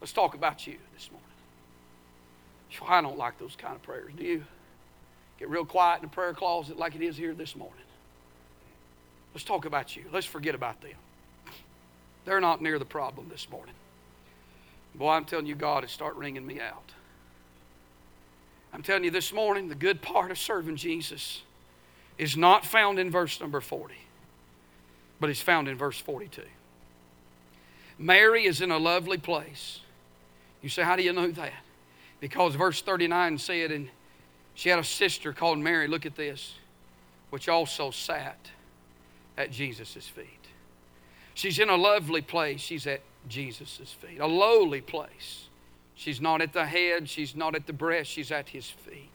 Let's 0.00 0.12
talk 0.12 0.34
about 0.34 0.66
you 0.68 0.78
I 2.86 3.00
don't 3.00 3.18
like 3.18 3.38
those 3.38 3.56
kind 3.56 3.74
of 3.74 3.82
prayers. 3.82 4.12
Do 4.16 4.24
you? 4.24 4.44
Get 5.38 5.48
real 5.48 5.64
quiet 5.64 5.96
in 5.96 6.02
the 6.02 6.14
prayer 6.14 6.34
closet 6.34 6.78
like 6.78 6.94
it 6.94 7.02
is 7.02 7.16
here 7.16 7.32
this 7.32 7.56
morning. 7.56 7.76
Let's 9.32 9.44
talk 9.44 9.64
about 9.64 9.96
you. 9.96 10.04
Let's 10.12 10.26
forget 10.26 10.54
about 10.54 10.82
them. 10.82 10.92
They're 12.26 12.40
not 12.40 12.60
near 12.60 12.78
the 12.78 12.84
problem 12.84 13.28
this 13.30 13.48
morning. 13.50 13.74
Boy, 14.94 15.12
I'm 15.12 15.24
telling 15.24 15.46
you, 15.46 15.54
God 15.54 15.82
is 15.82 15.90
start 15.90 16.14
ringing 16.16 16.46
me 16.46 16.60
out. 16.60 16.92
I'm 18.72 18.82
telling 18.82 19.04
you 19.04 19.10
this 19.10 19.32
morning, 19.32 19.68
the 19.68 19.74
good 19.74 20.02
part 20.02 20.30
of 20.30 20.38
serving 20.38 20.76
Jesus 20.76 21.42
is 22.18 22.36
not 22.36 22.66
found 22.66 22.98
in 22.98 23.10
verse 23.10 23.40
number 23.40 23.60
40, 23.60 23.94
but 25.18 25.30
it's 25.30 25.40
found 25.40 25.68
in 25.68 25.76
verse 25.76 25.98
42. 25.98 26.42
Mary 27.98 28.44
is 28.44 28.60
in 28.60 28.70
a 28.70 28.78
lovely 28.78 29.18
place. 29.18 29.80
You 30.60 30.68
say, 30.68 30.82
How 30.82 30.96
do 30.96 31.02
you 31.02 31.12
know 31.12 31.30
that? 31.30 31.52
Because 32.20 32.54
verse 32.54 32.82
39 32.82 33.38
said, 33.38 33.70
And 33.70 33.88
she 34.54 34.68
had 34.68 34.78
a 34.78 34.84
sister 34.84 35.32
called 35.32 35.58
Mary, 35.58 35.88
look 35.88 36.06
at 36.06 36.16
this, 36.16 36.54
which 37.30 37.48
also 37.48 37.90
sat 37.90 38.50
at 39.36 39.50
Jesus' 39.50 40.06
feet. 40.06 40.26
She's 41.34 41.58
in 41.58 41.70
a 41.70 41.76
lovely 41.76 42.20
place. 42.20 42.60
She's 42.60 42.86
at 42.86 43.00
Jesus' 43.28 43.94
feet, 44.00 44.20
a 44.20 44.26
lowly 44.26 44.80
place. 44.80 45.46
She's 45.94 46.20
not 46.20 46.40
at 46.40 46.52
the 46.52 46.64
head, 46.64 47.08
she's 47.08 47.36
not 47.36 47.54
at 47.54 47.66
the 47.66 47.72
breast, 47.72 48.10
she's 48.10 48.32
at 48.32 48.48
his 48.48 48.68
feet. 48.68 49.10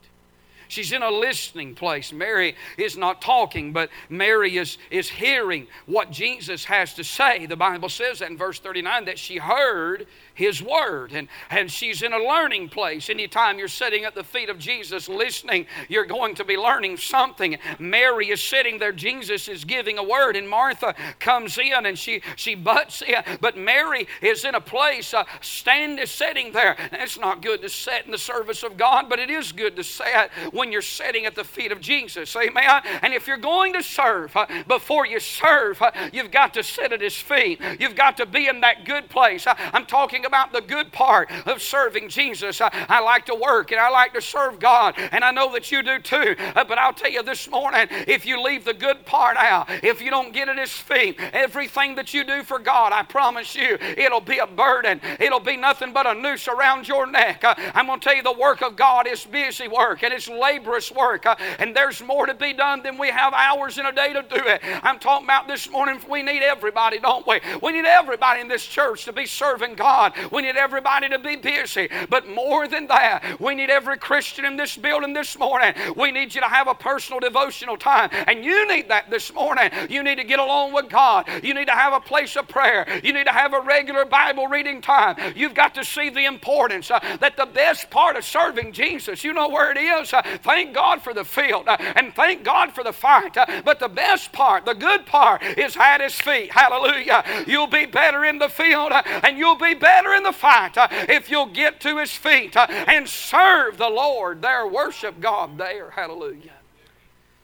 She's 0.67 0.91
in 0.91 1.03
a 1.03 1.11
listening 1.11 1.75
place. 1.75 2.11
Mary 2.11 2.55
is 2.77 2.97
not 2.97 3.21
talking, 3.21 3.71
but 3.71 3.89
Mary 4.09 4.57
is, 4.57 4.77
is 4.89 5.09
hearing 5.09 5.67
what 5.85 6.11
Jesus 6.11 6.65
has 6.65 6.95
to 6.95 7.03
say. 7.03 7.45
The 7.45 7.55
Bible 7.55 7.89
says 7.89 8.19
that 8.19 8.31
in 8.31 8.37
verse 8.37 8.59
39 8.59 9.05
that 9.05 9.19
she 9.19 9.37
heard 9.37 10.07
his 10.35 10.61
Word. 10.61 11.11
And, 11.13 11.27
and 11.49 11.71
she's 11.71 12.01
in 12.01 12.13
a 12.13 12.19
learning 12.19 12.69
place. 12.69 13.09
Anytime 13.09 13.57
you're 13.57 13.67
sitting 13.67 14.03
at 14.05 14.13
the 14.13 14.23
feet 14.23 14.49
of 14.49 14.59
Jesus 14.59 15.09
listening, 15.09 15.65
you're 15.89 16.05
going 16.05 16.35
to 16.35 16.43
be 16.43 16.57
learning 16.57 16.97
something. 16.97 17.57
Mary 17.79 18.29
is 18.29 18.43
sitting 18.43 18.77
there, 18.77 18.91
Jesus 18.91 19.47
is 19.47 19.65
giving 19.65 19.97
a 19.97 20.03
word, 20.03 20.35
and 20.35 20.47
Martha 20.47 20.93
comes 21.19 21.57
in 21.57 21.85
and 21.85 21.97
she, 21.97 22.21
she 22.35 22.55
butts 22.55 23.01
in. 23.01 23.23
But 23.41 23.57
Mary 23.57 24.07
is 24.21 24.45
in 24.45 24.55
a 24.55 24.61
place, 24.61 25.13
uh, 25.13 25.23
stand 25.41 25.99
is 25.99 26.11
sitting 26.11 26.51
there. 26.51 26.75
it's 26.91 27.17
not 27.17 27.41
good 27.41 27.61
to 27.61 27.69
sit 27.69 28.05
in 28.05 28.11
the 28.11 28.17
service 28.17 28.63
of 28.63 28.77
God, 28.77 29.09
but 29.09 29.19
it 29.19 29.29
is 29.29 29.51
good 29.51 29.75
to 29.77 29.83
sit 29.83 30.29
when 30.51 30.71
you're 30.71 30.81
sitting 30.81 31.25
at 31.25 31.35
the 31.35 31.43
feet 31.43 31.71
of 31.71 31.79
Jesus. 31.79 32.35
Amen. 32.35 32.81
And 33.01 33.13
if 33.13 33.27
you're 33.27 33.37
going 33.37 33.73
to 33.73 33.83
serve, 33.83 34.35
uh, 34.35 34.45
before 34.67 35.05
you 35.05 35.19
serve, 35.19 35.81
uh, 35.81 35.91
you've 36.11 36.31
got 36.31 36.53
to 36.55 36.63
sit 36.63 36.91
at 36.91 37.01
his 37.01 37.15
feet. 37.15 37.59
You've 37.79 37.95
got 37.95 38.17
to 38.17 38.25
be 38.25 38.47
in 38.47 38.61
that 38.61 38.85
good 38.85 39.09
place. 39.09 39.45
I'm 39.47 39.85
talking 39.85 40.24
about 40.25 40.51
the 40.51 40.61
good 40.61 40.91
part 40.91 41.31
of 41.45 41.61
serving 41.61 42.09
Jesus. 42.09 42.61
I, 42.61 42.85
I, 42.89 42.99
like 42.99 43.25
to 43.27 43.35
work 43.35 43.71
and 43.71 43.79
I 43.79 43.89
like 43.89 44.13
to 44.13 44.21
serve 44.21 44.59
God, 44.59 44.95
and 44.97 45.23
I 45.23 45.31
know 45.31 45.51
that 45.53 45.71
you 45.71 45.83
do 45.83 45.99
too. 45.99 46.35
Uh, 46.55 46.63
but 46.63 46.77
I'll 46.77 46.93
tell 46.93 47.11
you 47.11 47.23
this 47.23 47.49
morning 47.49 47.87
if 47.89 48.25
you 48.25 48.41
leave 48.41 48.65
the 48.65 48.73
good 48.73 49.05
part 49.05 49.37
out, 49.37 49.69
if 49.83 50.01
you 50.01 50.09
don't 50.09 50.33
get 50.33 50.49
at 50.49 50.57
His 50.57 50.71
feet, 50.71 51.19
everything 51.19 51.95
that 51.95 52.13
you 52.13 52.23
do 52.23 52.43
for 52.43 52.59
God, 52.59 52.91
I 52.91 53.03
promise 53.03 53.55
you, 53.55 53.77
it'll 53.79 54.21
be 54.21 54.39
a 54.39 54.47
burden. 54.47 54.99
It'll 55.19 55.39
be 55.39 55.57
nothing 55.57 55.93
but 55.93 56.07
a 56.07 56.13
noose 56.13 56.47
around 56.47 56.87
your 56.87 57.05
neck. 57.05 57.43
Uh, 57.43 57.55
I'm 57.73 57.87
going 57.87 57.99
to 57.99 58.03
tell 58.03 58.15
you 58.15 58.23
the 58.23 58.31
work 58.31 58.61
of 58.61 58.75
God 58.75 59.07
is 59.07 59.23
busy 59.25 59.67
work 59.67 60.03
and 60.03 60.13
it's 60.13 60.27
laborious 60.27 60.91
work, 60.91 61.25
uh, 61.25 61.35
and 61.59 61.75
there's 61.75 62.01
more 62.01 62.25
to 62.25 62.33
be 62.33 62.53
done 62.53 62.81
than 62.83 62.97
we 62.97 63.09
have 63.09 63.33
hours 63.33 63.77
in 63.77 63.85
a 63.85 63.91
day 63.91 64.13
to 64.13 64.21
do 64.23 64.41
it. 64.47 64.61
I'm 64.83 64.99
talking 64.99 65.25
about 65.25 65.47
this 65.47 65.69
morning, 65.69 65.99
we 66.09 66.23
need 66.23 66.41
everybody, 66.41 66.99
don't 66.99 67.25
we? 67.27 67.39
We 67.61 67.71
need 67.71 67.85
everybody 67.85 68.41
in 68.41 68.47
this 68.47 68.65
church 68.65 69.05
to 69.05 69.13
be 69.13 69.25
serving 69.25 69.75
God. 69.75 70.13
We 70.31 70.41
need 70.41 70.55
everybody 70.55 71.09
to 71.09 71.19
be 71.19 71.35
busy. 71.35 71.89
But 72.09 72.27
more 72.27 72.67
than 72.67 72.87
that, 72.87 73.39
we 73.39 73.55
need 73.55 73.69
every 73.69 73.97
Christian 73.97 74.45
in 74.45 74.57
this 74.57 74.77
building 74.77 75.13
this 75.13 75.37
morning. 75.37 75.73
We 75.95 76.11
need 76.11 76.35
you 76.35 76.41
to 76.41 76.47
have 76.47 76.67
a 76.67 76.75
personal 76.75 77.19
devotional 77.19 77.77
time. 77.77 78.09
And 78.27 78.43
you 78.43 78.67
need 78.67 78.89
that 78.89 79.09
this 79.09 79.33
morning. 79.33 79.69
You 79.89 80.03
need 80.03 80.15
to 80.15 80.23
get 80.23 80.39
along 80.39 80.73
with 80.73 80.89
God. 80.89 81.27
You 81.43 81.53
need 81.53 81.67
to 81.67 81.73
have 81.73 81.93
a 81.93 81.99
place 81.99 82.35
of 82.35 82.47
prayer. 82.47 82.85
You 83.03 83.13
need 83.13 83.25
to 83.25 83.31
have 83.31 83.53
a 83.53 83.61
regular 83.61 84.05
Bible 84.05 84.47
reading 84.47 84.81
time. 84.81 85.15
You've 85.35 85.53
got 85.53 85.75
to 85.75 85.83
see 85.83 86.09
the 86.09 86.25
importance 86.25 86.91
uh, 86.91 86.99
that 87.19 87.37
the 87.37 87.45
best 87.45 87.89
part 87.89 88.15
of 88.15 88.23
serving 88.23 88.73
Jesus, 88.73 89.23
you 89.23 89.33
know 89.33 89.49
where 89.49 89.71
it 89.71 89.77
is. 89.77 90.13
Uh, 90.13 90.21
thank 90.43 90.73
God 90.73 91.01
for 91.01 91.13
the 91.13 91.23
field 91.23 91.67
uh, 91.67 91.77
and 91.79 92.13
thank 92.13 92.43
God 92.43 92.73
for 92.73 92.83
the 92.83 92.93
fight. 92.93 93.37
Uh, 93.37 93.61
but 93.63 93.79
the 93.79 93.89
best 93.89 94.31
part, 94.31 94.65
the 94.65 94.73
good 94.73 95.05
part, 95.05 95.43
is 95.43 95.75
at 95.77 96.01
His 96.01 96.15
feet. 96.15 96.51
Hallelujah. 96.51 97.23
You'll 97.47 97.67
be 97.67 97.85
better 97.85 98.25
in 98.25 98.37
the 98.37 98.49
field 98.49 98.91
uh, 98.91 99.01
and 99.23 99.37
you'll 99.37 99.57
be 99.57 99.73
better 99.73 100.04
in 100.13 100.23
the 100.23 100.31
fight 100.31 100.77
uh, 100.77 100.87
if 100.91 101.29
you'll 101.29 101.45
get 101.45 101.79
to 101.81 101.97
his 101.97 102.11
feet 102.11 102.55
uh, 102.55 102.67
and 102.69 103.07
serve 103.07 103.77
the 103.77 103.89
Lord 103.89 104.41
there, 104.41 104.67
worship 104.67 105.19
God 105.19 105.57
there. 105.57 105.89
Hallelujah. 105.89 106.51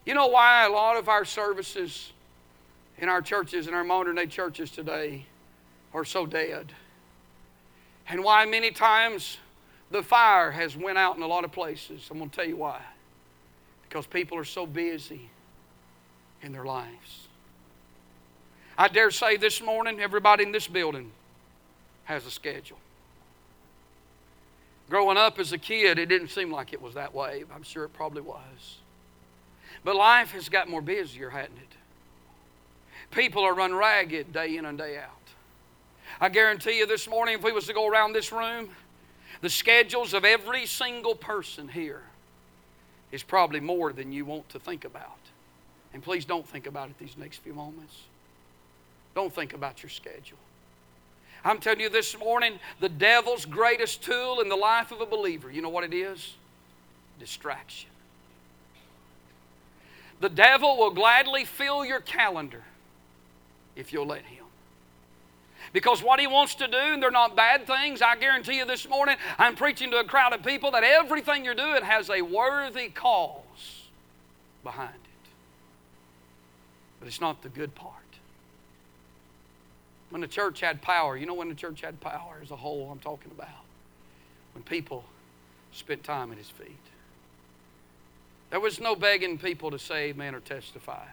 You 0.06 0.13
know 0.13 0.28
why 0.28 0.65
a 0.65 0.69
lot 0.69 0.97
of 0.97 1.10
our 1.10 1.26
services 1.26 2.12
in 2.97 3.10
our 3.10 3.21
churches, 3.21 3.67
in 3.67 3.74
our 3.74 3.84
modern 3.84 4.15
day 4.15 4.28
churches 4.28 4.71
today, 4.71 5.26
are 5.93 6.06
so 6.06 6.26
dead? 6.26 6.71
And 8.08 8.24
why 8.24 8.45
many 8.45 8.71
times 8.71 9.38
the 9.91 10.02
fire 10.02 10.52
has 10.52 10.76
went 10.76 10.97
out 10.97 11.17
in 11.17 11.24
a 11.24 11.28
lot 11.28 11.43
of 11.43 11.52
places. 11.52 12.08
I'm 12.10 12.17
going 12.17 12.30
to 12.30 12.36
tell 12.36 12.47
you 12.47 12.58
why. 12.58 12.82
Because 13.88 14.06
people 14.06 14.38
are 14.38 14.45
so 14.45 14.65
busy 14.65 15.30
in 16.41 16.54
their 16.54 16.63
lives. 16.63 17.28
I 18.78 18.88
dare 18.88 19.12
say 19.12 19.38
this 19.38 19.62
morning, 19.62 20.00
everybody 20.00 20.43
in 20.43 20.52
this 20.52 20.67
building 20.67 21.12
has 22.12 22.26
a 22.26 22.32
schedule. 22.32 22.78
Growing 24.89 25.15
up 25.15 25.39
as 25.39 25.54
a 25.54 25.58
kid, 25.58 25.97
it 25.97 26.08
didn't 26.08 26.28
seem 26.28 26.52
like 26.52 26.74
it 26.74 26.82
was 26.82 26.95
that 26.95 27.13
way. 27.13 27.45
I'm 27.56 27.63
sure 27.63 27.86
it 27.86 27.93
probably 27.93 28.21
was. 28.21 28.80
But 29.86 29.95
life 29.95 30.32
has 30.32 30.50
got 30.50 30.69
more 30.69 30.82
busier, 30.82 31.30
hasn't 31.30 31.58
it? 31.58 33.15
People 33.15 33.43
are 33.43 33.54
run 33.54 33.74
ragged 33.74 34.34
day 34.34 34.58
in 34.58 34.65
and 34.65 34.78
day 34.78 34.97
out. 34.97 35.10
I 36.19 36.28
guarantee 36.28 36.78
you 36.78 36.86
this 36.86 37.08
morning, 37.08 37.36
if 37.36 37.43
we 37.43 37.54
was 37.54 37.67
to 37.67 37.74
go 37.74 37.88
around 37.88 38.12
this 38.12 38.34
room, 38.34 38.69
the 39.39 39.50
schedules 39.50 40.13
of 40.13 40.26
every 40.26 40.65
single 40.65 41.15
person 41.15 41.69
here 41.69 42.04
is 43.13 43.24
probably 43.24 43.62
more 43.62 43.93
than 43.93 44.12
you 44.12 44.26
want 44.26 44.50
to 44.50 44.60
think 44.60 44.84
about. 44.84 45.17
And 45.93 46.04
please 46.04 46.26
don't 46.26 46.47
think 46.47 46.67
about 46.67 46.89
it 46.89 47.00
these 47.00 47.17
next 47.17 47.38
few 47.38 47.54
moments. 47.54 47.95
Don't 49.15 49.34
think 49.34 49.54
about 49.54 49.82
your 49.82 49.89
schedule. 49.89 50.38
I'm 51.43 51.60
telling 51.60 51.80
you 51.80 51.89
this 51.89 52.17
morning, 52.17 52.60
the 52.80 52.89
devil's 52.89 53.45
greatest 53.45 54.04
tool 54.04 54.41
in 54.41 54.49
the 54.49 54.56
life 54.56 54.91
of 54.91 55.01
a 55.01 55.06
believer, 55.06 55.51
you 55.51 55.62
know 55.62 55.69
what 55.69 55.84
it 55.84 55.93
is? 55.93 56.36
Distraction. 57.19 57.89
The 60.19 60.30
devil 60.30 60.77
will 60.77 60.91
gladly 60.91 61.45
fill 61.45 61.84
your 61.84 61.99
calendar 61.99 62.63
if 63.75 63.91
you'll 63.91 64.06
let 64.06 64.23
him. 64.23 64.45
Because 65.73 66.04
what 66.04 66.19
he 66.19 66.27
wants 66.27 66.56
to 66.56 66.67
do, 66.67 66.77
and 66.77 67.01
they're 67.01 67.12
not 67.12 67.36
bad 67.36 67.65
things, 67.65 68.01
I 68.01 68.15
guarantee 68.17 68.58
you 68.58 68.65
this 68.65 68.88
morning, 68.88 69.15
I'm 69.38 69.56
preaching 69.56 69.89
to 69.91 69.97
a 69.97 70.04
crowd 70.04 70.34
of 70.34 70.43
people 70.43 70.71
that 70.71 70.84
everything 70.84 71.45
you're 71.45 71.56
doing 71.56 71.84
has 71.84 72.10
a 72.10 72.21
worthy 72.21 72.89
cause 72.89 73.89
behind 74.63 74.93
it. 74.93 75.30
But 76.99 77.08
it's 77.08 77.21
not 77.21 77.41
the 77.41 77.49
good 77.49 77.73
part. 77.73 78.01
When 80.12 80.21
the 80.21 80.28
church 80.28 80.60
had 80.60 80.82
power, 80.82 81.17
you 81.17 81.26
know 81.26 81.34
when 81.34 81.50
the 81.50 81.56
church 81.56 81.82
had 81.82 82.00
power 82.02 82.39
as 82.43 82.52
a 82.52 82.56
whole, 82.56 82.89
I'm 82.91 83.00
talking 83.00 83.32
about? 83.32 83.47
When 84.54 84.63
people 84.63 85.06
spent 85.71 86.04
time 86.04 86.32
at 86.32 86.38
his 86.38 86.50
feet. 86.50 86.76
There 88.50 88.60
was 88.60 88.82
no 88.82 88.95
begging 88.95 89.38
people 89.38 89.71
to 89.71 89.80
say 89.80 90.10
amen 90.10 90.36
or 90.36 90.41
testify. 90.41 91.06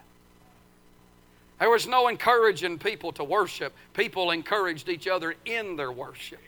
There 1.60 1.70
was 1.70 1.86
no 1.86 2.08
encouraging 2.08 2.78
people 2.78 3.12
to 3.12 3.24
worship. 3.24 3.72
People 3.94 4.32
encouraged 4.32 4.88
each 4.88 5.06
other 5.06 5.36
in 5.44 5.76
their 5.76 5.92
worship. 5.92 6.40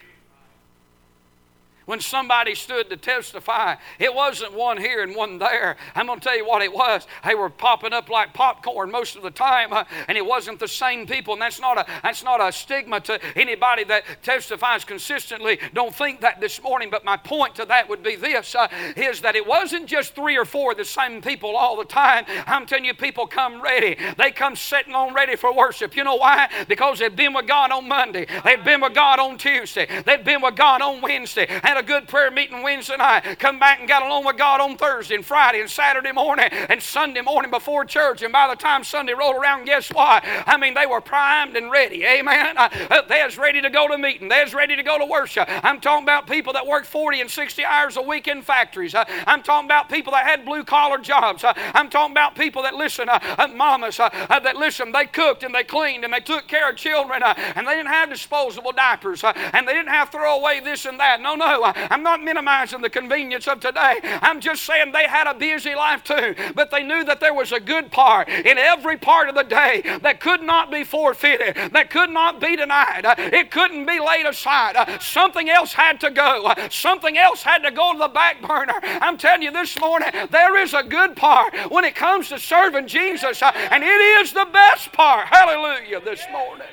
When 1.91 1.99
somebody 1.99 2.55
stood 2.55 2.89
to 2.89 2.97
testify. 2.97 3.75
It 3.99 4.15
wasn't 4.15 4.53
one 4.53 4.77
here 4.77 5.03
and 5.03 5.13
one 5.13 5.39
there. 5.39 5.77
I'm 5.97 6.07
going 6.07 6.21
to 6.21 6.25
tell 6.25 6.37
you 6.37 6.47
what 6.47 6.63
it 6.63 6.73
was. 6.73 7.05
They 7.27 7.35
were 7.35 7.51
popping 7.51 7.93
up 7.93 8.09
like 8.09 8.33
popcorn 8.33 8.93
most 8.93 9.17
of 9.17 9.25
the 9.25 9.31
time, 9.33 9.73
uh, 9.73 9.83
and 10.07 10.17
it 10.17 10.25
wasn't 10.25 10.61
the 10.61 10.69
same 10.69 11.05
people. 11.05 11.33
And 11.33 11.43
that's 11.43 11.61
not 11.61 11.79
a 11.79 11.87
that's 12.01 12.23
not 12.23 12.41
a 12.41 12.53
stigma 12.53 13.01
to 13.01 13.19
anybody 13.37 13.83
that 13.85 14.05
testifies 14.23 14.85
consistently. 14.85 15.59
Don't 15.75 15.93
think 15.93 16.21
that 16.21 16.41
this 16.41 16.63
morning. 16.63 16.91
But 16.91 17.05
my 17.05 17.17
point 17.17 17.57
to 17.57 17.65
that 17.65 17.89
would 17.89 18.05
be 18.05 18.15
this: 18.15 18.55
uh, 18.55 18.69
is 18.97 19.21
that 19.23 19.35
it 19.35 19.45
wasn't 19.45 19.89
just 19.89 20.15
three 20.15 20.39
or 20.39 20.45
four 20.45 20.77
the 20.77 20.85
same 20.85 21.21
people 21.21 21.57
all 21.57 21.77
the 21.77 21.85
time. 21.85 22.25
I'm 22.47 22.67
telling 22.67 22.85
you, 22.85 22.95
people 22.95 23.27
come 23.27 23.61
ready. 23.61 23.97
They 24.17 24.31
come 24.31 24.55
sitting 24.55 24.95
on 24.95 25.13
ready 25.13 25.35
for 25.35 25.53
worship. 25.53 25.97
You 25.97 26.05
know 26.05 26.15
why? 26.15 26.49
Because 26.69 27.01
they've 27.01 27.17
been 27.17 27.35
with 27.35 27.49
God 27.49 27.73
on 27.73 27.89
Monday. 27.89 28.29
They've 28.45 28.65
been 28.65 28.81
with 28.81 28.95
God 28.95 29.19
on 29.19 29.39
Tuesday. 29.39 29.89
They've 30.07 30.25
been 30.25 30.41
with 30.41 30.55
God 30.55 30.83
on 30.83 31.01
Wednesday. 31.01 31.47
Had 31.49 31.80
a 31.81 31.83
good 31.83 32.07
prayer 32.07 32.31
meeting 32.31 32.63
Wednesday 32.63 32.97
night. 32.99 33.39
Come 33.39 33.59
back 33.59 33.81
and 33.81 33.89
got 33.89 34.03
along 34.03 34.27
with 34.27 34.37
God 34.37 34.61
on 34.61 34.77
Thursday 34.77 35.15
and 35.15 35.25
Friday 35.25 35.61
and 35.61 35.71
Saturday 35.71 36.13
morning 36.13 36.45
and 36.51 36.83
Sunday 36.83 37.23
morning 37.23 37.51
before 37.51 37.87
church. 37.87 38.21
And 38.21 38.31
by 38.31 38.49
the 38.49 38.55
time 38.55 38.85
Sunday 38.85 39.15
rolled 39.15 39.37
around, 39.37 39.65
guess 39.65 39.89
what? 39.89 40.23
I 40.27 40.59
mean, 40.59 40.75
they 40.75 40.85
were 40.85 41.01
primed 41.01 41.57
and 41.57 41.71
ready. 41.71 42.05
Amen. 42.05 42.59
Uh, 42.59 42.69
they 43.09 43.25
was 43.25 43.39
ready 43.39 43.63
to 43.63 43.71
go 43.71 43.89
to 43.89 43.97
meeting. 43.97 44.29
They 44.29 44.45
was 44.45 44.53
ready 44.53 44.77
to 44.77 44.83
go 44.83 44.99
to 44.99 45.07
worship. 45.07 45.49
I'm 45.49 45.81
talking 45.81 46.05
about 46.05 46.27
people 46.27 46.53
that 46.53 46.67
worked 46.67 46.87
40 46.87 47.23
and 47.23 47.31
60 47.31 47.65
hours 47.65 47.97
a 47.97 48.03
week 48.03 48.29
in 48.29 48.43
factories. 48.43 48.95
Uh, 48.95 49.07
I'm 49.27 49.43
talking 49.43 49.67
about 49.67 49.89
people 49.89 50.13
that 50.13 50.27
had 50.27 50.45
blue 50.45 50.65
collar 50.65 50.99
jobs. 50.99 51.45
Uh, 51.45 51.55
I'm 51.73 51.89
talking 51.89 52.13
about 52.13 52.35
people 52.35 52.63
that 52.65 52.75
listen, 52.75 53.09
uh, 53.09 53.19
uh, 53.39 53.49
mamas 53.49 53.99
uh, 53.99 54.11
that 54.29 54.57
listen. 54.57 54.93
They 54.93 55.07
cooked 55.07 55.45
and 55.45 55.55
they 55.55 55.65
cleaned 55.65 56.05
and 56.05 56.13
they 56.13 56.21
took 56.21 56.47
care 56.47 56.69
of 56.69 56.77
children 56.77 57.23
and 57.25 57.67
they 57.67 57.75
didn't 57.75 57.89
have 57.89 58.11
disposable 58.11 58.73
diapers 58.73 59.25
and 59.25 59.67
they 59.67 59.73
didn't 59.73 59.89
have 59.89 60.11
throw 60.11 60.39
away 60.39 60.61
this 60.61 60.85
and 60.85 61.01
that. 61.01 61.23
No, 61.23 61.35
no. 61.35 61.70
I'm 61.75 62.03
not 62.03 62.23
minimizing 62.23 62.81
the 62.81 62.91
convenience 62.91 63.49
of 63.49 63.61
today. 63.61 63.99
I'm 64.03 64.41
just 64.41 64.65
saying 64.65 64.93
they 64.93 65.07
had 65.07 65.27
a 65.27 65.35
busy 65.35 65.75
life 65.75 66.05
too, 66.05 66.35
but 66.55 66.71
they 66.71 66.83
knew 66.83 67.05
that 67.05 67.21
there 67.21 67.35
was 67.35 67.53
a 67.53 67.61
good 67.61 67.91
part 67.91 68.29
in 68.29 68.59
every 68.59 68.97
part 68.97 69.29
of 69.29 69.35
the 69.35 69.43
day 69.43 69.83
that 70.03 70.21
could 70.21 70.43
not 70.43 70.71
be 70.71 70.85
forfeited, 70.85 71.73
that 71.73 71.91
could 71.91 72.11
not 72.11 72.41
be 72.41 72.57
denied, 72.57 73.05
uh, 73.05 73.15
it 73.19 73.51
couldn't 73.51 73.87
be 73.87 74.01
laid 74.01 74.27
aside. 74.27 74.77
Uh, 74.77 74.99
something 74.99 75.49
else 75.49 75.73
had 75.73 76.01
to 76.01 76.11
go, 76.11 76.47
uh, 76.47 76.69
something 76.69 77.17
else 77.19 77.43
had 77.43 77.63
to 77.63 77.71
go 77.71 77.93
to 77.93 77.99
the 77.99 78.09
back 78.09 78.41
burner. 78.43 78.79
I'm 78.83 79.17
telling 79.17 79.43
you 79.43 79.51
this 79.51 79.79
morning, 79.79 80.11
there 80.31 80.57
is 80.57 80.75
a 80.75 80.83
good 80.83 81.17
part 81.17 81.55
when 81.71 81.85
it 81.85 81.95
comes 81.95 82.29
to 82.29 82.39
serving 82.39 82.87
Jesus, 82.87 83.43
and 83.43 83.83
it 83.83 84.21
is 84.21 84.33
the 84.33 84.47
best 84.53 84.93
part. 84.93 85.27
Hallelujah, 85.27 86.01
this 86.01 86.23
morning. 86.31 86.67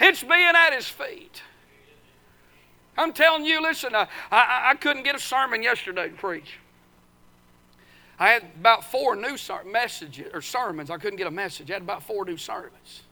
It's 0.00 0.22
being 0.22 0.52
at 0.54 0.72
His 0.72 0.88
feet. 0.88 1.42
I'm 2.96 3.12
telling 3.12 3.44
you, 3.44 3.62
listen, 3.62 3.94
uh, 3.94 4.06
I, 4.30 4.70
I 4.70 4.74
couldn't 4.74 5.02
get 5.02 5.14
a 5.14 5.18
sermon 5.20 5.62
yesterday 5.62 6.08
to 6.08 6.14
preach. 6.14 6.58
I 8.18 8.28
had 8.28 8.44
about 8.58 8.90
four 8.90 9.14
new 9.14 9.36
messages 9.70 10.30
or 10.32 10.40
sermons. 10.40 10.90
I 10.90 10.96
couldn't 10.96 11.18
get 11.18 11.26
a 11.26 11.30
message. 11.30 11.70
I 11.70 11.74
had 11.74 11.82
about 11.82 12.02
four 12.02 12.24
new 12.24 12.38
sermons. 12.38 13.02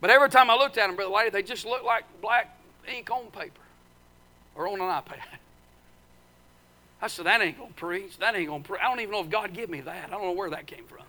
But 0.00 0.10
every 0.10 0.30
time 0.30 0.50
I 0.50 0.54
looked 0.54 0.78
at 0.78 0.86
them, 0.86 0.96
Brother 0.96 1.12
Lady, 1.12 1.30
they 1.30 1.42
just 1.42 1.66
looked 1.66 1.84
like 1.84 2.04
black 2.22 2.58
ink 2.88 3.10
on 3.10 3.26
paper 3.26 3.60
or 4.54 4.68
on 4.68 4.80
an 4.80 4.86
iPad. 4.88 5.20
I 7.02 7.08
said, 7.08 7.26
that 7.26 7.42
ain't 7.42 7.58
going 7.58 7.70
to 7.70 7.74
preach. 7.74 8.18
That 8.18 8.34
ain't 8.34 8.48
going 8.48 8.62
to 8.62 8.68
preach. 8.68 8.80
I 8.82 8.88
don't 8.88 9.00
even 9.00 9.12
know 9.12 9.20
if 9.20 9.28
God 9.28 9.52
gave 9.52 9.68
me 9.68 9.80
that. 9.82 10.06
I 10.06 10.10
don't 10.10 10.22
know 10.22 10.32
where 10.32 10.50
that 10.50 10.66
came 10.66 10.84
from. 10.84 11.02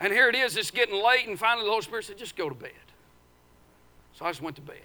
And 0.00 0.12
here 0.12 0.28
it 0.28 0.34
is, 0.34 0.56
it's 0.56 0.70
getting 0.70 1.02
late, 1.02 1.26
and 1.26 1.38
finally 1.38 1.64
the 1.64 1.70
Holy 1.70 1.82
Spirit 1.82 2.04
said, 2.04 2.18
just 2.18 2.36
go 2.36 2.48
to 2.48 2.54
bed. 2.54 2.72
So 4.14 4.24
I 4.24 4.30
just 4.30 4.42
went 4.42 4.56
to 4.56 4.62
bed. 4.62 4.76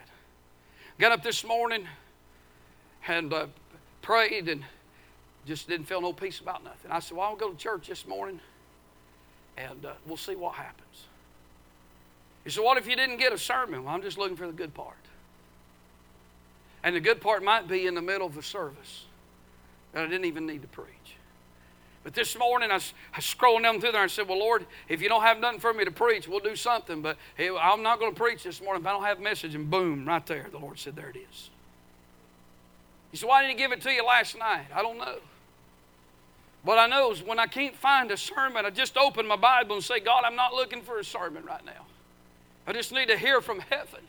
Got 1.02 1.14
up 1.14 1.24
this 1.24 1.44
morning 1.44 1.88
and 3.08 3.34
uh, 3.34 3.48
prayed 4.04 4.48
and 4.48 4.64
just 5.48 5.68
didn't 5.68 5.88
feel 5.88 6.00
no 6.00 6.14
peace 6.14 6.40
about 6.40 6.64
nothing. 6.64 6.92
I 6.92 7.00
said, 7.00 7.18
Well, 7.18 7.28
I'll 7.28 7.36
go 7.36 7.50
to 7.50 7.58
church 7.58 7.88
this 7.88 8.06
morning 8.06 8.40
and 9.58 9.84
uh, 9.84 9.94
we'll 10.06 10.16
see 10.16 10.36
what 10.36 10.54
happens. 10.54 11.08
He 12.44 12.52
said, 12.52 12.64
What 12.64 12.78
if 12.78 12.88
you 12.88 12.96
didn't 12.96 13.18
get 13.18 13.34
a 13.34 13.38
sermon? 13.40 13.84
Well, 13.84 13.96
I'm 13.96 14.04
just 14.04 14.20
looking 14.20 14.38
for 14.38 14.46
the 14.46 14.54
good 14.54 14.76
part. 14.76 14.94
And 16.84 16.96
the 16.96 17.00
good 17.00 17.20
part 17.20 17.44
might 17.44 17.68
be 17.68 17.88
in 17.88 17.96
the 17.96 18.02
middle 18.04 18.28
of 18.28 18.36
the 18.36 18.44
service 18.44 19.06
that 19.94 20.04
I 20.04 20.08
didn't 20.08 20.26
even 20.26 20.46
need 20.46 20.62
to 20.62 20.68
preach. 20.68 21.16
But 22.04 22.16
this 22.16 22.38
morning 22.38 22.72
I 22.72 22.76
was, 22.76 22.94
scrolling 23.20 23.64
down 23.64 23.80
through 23.80 23.92
there 23.92 24.02
and 24.02 24.12
said, 24.12 24.28
Well, 24.28 24.40
Lord, 24.40 24.66
if 24.90 25.02
you 25.02 25.10
don't 25.10 25.22
have 25.22 25.40
nothing 25.40 25.60
for 25.60 25.74
me 25.74 25.86
to 25.86 25.92
preach, 25.92 26.28
we'll 26.28 26.40
do 26.40 26.56
something. 26.56 27.02
But 27.02 27.18
I'm 27.40 27.84
not 27.84 28.00
going 28.00 28.14
to 28.14 28.20
preach 28.20 28.44
this 28.44 28.62
morning 28.62 28.82
if 28.82 28.88
I 28.88 28.92
don't 28.92 29.04
have 29.04 29.20
a 29.20 29.22
message. 29.22 29.54
And 29.54 29.70
boom, 29.70 30.08
right 30.08 30.26
there, 30.26 30.48
the 30.52 30.58
Lord 30.58 30.80
said, 30.80 30.96
There 30.96 31.10
it 31.10 31.18
is. 31.18 31.50
He 33.12 33.18
said, 33.18 33.30
Why 33.30 33.42
didn't 33.42 33.58
He 33.58 33.64
give 33.64 33.72
it 33.72 33.82
to 33.82 33.92
you 33.92 34.04
last 34.04 34.38
night? 34.38 34.66
I 34.74 34.82
don't 34.82 34.98
know. 34.98 35.18
What 36.64 36.78
I 36.78 36.88
know 36.88 37.12
is 37.12 37.24
when 37.24 37.40
I 37.40 37.48
can't 37.48 37.76
find 37.76 38.12
a 38.12 38.18
sermon, 38.18 38.66
I 38.66 38.70
just 38.70 38.98
open 38.98 39.28
my 39.28 39.36
Bible 39.36 39.76
and 39.76 39.84
say, 39.84 40.00
God, 40.00 40.24
I'm 40.26 40.36
not 40.36 40.54
looking 40.54 40.82
for 40.82 41.00
a 41.00 41.04
sermon 41.04 41.44
right 41.44 41.66
now. 41.66 41.86
I 42.68 42.74
just 42.74 42.92
need 42.92 43.08
to 43.08 43.18
hear 43.18 43.42
from 43.42 43.60
heaven. 43.60 44.02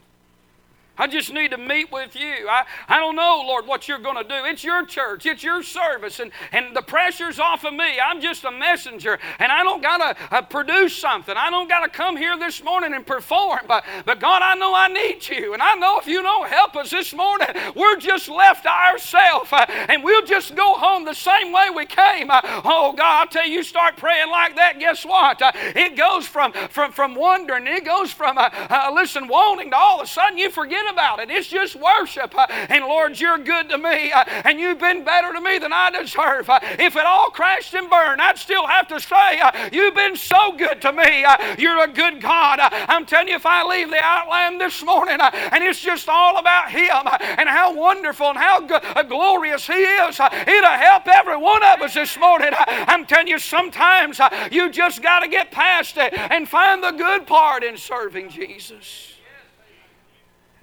I 0.99 1.07
just 1.07 1.33
need 1.33 1.53
to 1.53 1.59
meet 1.59 1.91
with 1.91 2.15
you. 2.15 2.49
I, 2.49 2.65
I 2.87 2.99
don't 2.99 3.17
know, 3.17 3.43
Lord, 3.47 3.67
what 3.67 3.89
you're 3.89 3.99
going 3.99 4.17
to 4.17 4.25
do. 4.25 4.45
It's 4.45 4.63
your 4.63 4.85
church, 4.85 5.25
it's 5.25 5.43
your 5.43 5.63
service, 5.63 6.21
and, 6.21 6.31
and 6.53 6.77
the 6.77 6.83
pressure's 6.83 7.39
off 7.39 7.65
of 7.65 7.73
me. 7.73 7.99
I'm 7.99 8.21
just 8.21 8.45
a 8.45 8.51
messenger, 8.51 9.19
and 9.39 9.51
I 9.51 9.63
don't 9.63 9.83
got 9.83 9.99
to 9.99 10.35
uh, 10.35 10.43
produce 10.43 10.95
something. 10.95 11.35
I 11.35 11.49
don't 11.49 11.69
got 11.69 11.81
to 11.81 11.89
come 11.89 12.17
here 12.17 12.39
this 12.39 12.63
morning 12.63 12.93
and 12.93 13.07
perform. 13.07 13.61
But, 13.67 13.85
but 14.05 14.21
God, 14.21 14.43
I 14.43 14.55
know 14.55 14.75
I 14.75 14.89
need 14.89 15.27
you, 15.29 15.55
and 15.55 15.63
I 15.63 15.75
know 15.77 15.99
if 15.99 16.07
you 16.07 16.23
don't 16.23 16.49
help 16.49 16.77
us 16.77 16.91
this 16.91 17.15
morning, 17.15 17.49
we're 17.75 17.97
just 17.97 18.29
left 18.29 18.65
to 18.65 18.71
ourselves, 18.71 19.51
uh, 19.51 19.65
and 19.89 20.05
we'll 20.05 20.27
just 20.27 20.55
go 20.55 20.75
home 20.75 21.05
the 21.05 21.15
same 21.15 21.53
way 21.53 21.71
we 21.75 21.87
came. 21.87 22.31
Uh, 22.31 22.41
oh, 22.65 22.93
God, 22.93 23.29
I 23.29 23.31
tell 23.31 23.47
you, 23.47 23.55
you 23.55 23.63
start 23.63 23.97
praying 23.97 24.31
like 24.31 24.57
that, 24.57 24.79
guess 24.79 25.05
what? 25.05 25.41
Uh, 25.41 25.53
it 25.55 25.97
goes 25.97 26.27
from, 26.27 26.53
from, 26.53 26.93
from 26.93 27.15
wondering, 27.15 27.67
it 27.67 27.85
goes 27.85 28.13
from, 28.13 28.37
uh, 28.37 28.51
uh, 28.53 28.91
listen, 28.95 29.27
wanting 29.27 29.71
to 29.71 29.77
all 29.77 30.01
of 30.01 30.05
a 30.05 30.09
sudden 30.09 30.37
you 30.37 30.51
forget 30.51 30.82
about 30.89 31.21
it. 31.21 31.31
It's 31.31 31.49
just 31.49 31.77
worship. 31.77 32.37
Uh, 32.37 32.47
and 32.51 32.85
Lord, 32.85 33.19
you're 33.19 33.39
good 33.39 33.69
to 33.71 33.79
me, 33.79 34.13
uh, 34.13 34.25
and 34.45 34.61
you've 34.61 34.79
been 34.79 35.05
better 35.05 35.33
to 35.33 35.41
me 35.41 35.59
than 35.59 35.73
I 35.73 35.91
deserve. 35.91 36.49
Uh, 36.49 36.61
if 36.63 36.97
it 36.97 37.07
all 37.07 37.31
crashed 37.31 37.75
and 37.75 37.89
burned, 37.89 38.21
I'd 38.21 38.39
still 38.39 38.67
have 38.67 38.89
to 38.89 39.01
say, 39.01 39.41
uh, 39.41 39.71
You've 39.73 39.95
been 39.95 40.17
so 40.17 40.53
good 40.53 40.81
to 40.83 40.93
me. 40.93 41.25
Uh, 41.25 41.57
you're 41.59 41.83
a 41.85 41.89
good 41.89 42.21
God. 42.21 42.61
Uh, 42.61 42.69
I'm 42.73 43.07
telling 43.07 43.29
you, 43.29 43.37
if 43.37 43.47
I 43.47 43.65
leave 43.65 43.91
the 43.91 44.01
outland 44.03 44.61
this 44.61 44.83
morning 44.85 45.19
and 45.21 45.65
it's 45.65 45.81
just 45.81 46.09
all 46.09 46.39
about 46.39 46.71
Him 46.71 47.09
and 47.21 47.49
how 47.49 47.75
wonderful 47.75 48.27
and 48.29 48.39
how 48.39 48.61
glorious 49.03 49.67
He 49.67 49.75
is, 49.75 50.21
it'll 50.21 50.71
help 50.71 51.07
every 51.09 51.37
one 51.37 51.63
of 51.63 51.81
us 51.81 51.95
this 51.95 52.19
morning. 52.19 52.51
I'm 52.53 53.07
telling 53.07 53.29
you, 53.29 53.39
sometimes 53.39 54.21
you 54.51 54.71
just 54.71 55.03
got 55.03 55.21
to 55.21 55.29
get 55.29 55.51
past 55.51 55.97
it 55.97 56.13
and 56.15 56.49
find 56.49 56.83
the 56.83 56.93
good 56.93 57.27
part 57.27 57.65
in 57.65 57.77
serving 57.77 58.31
Jesus. 58.31 59.12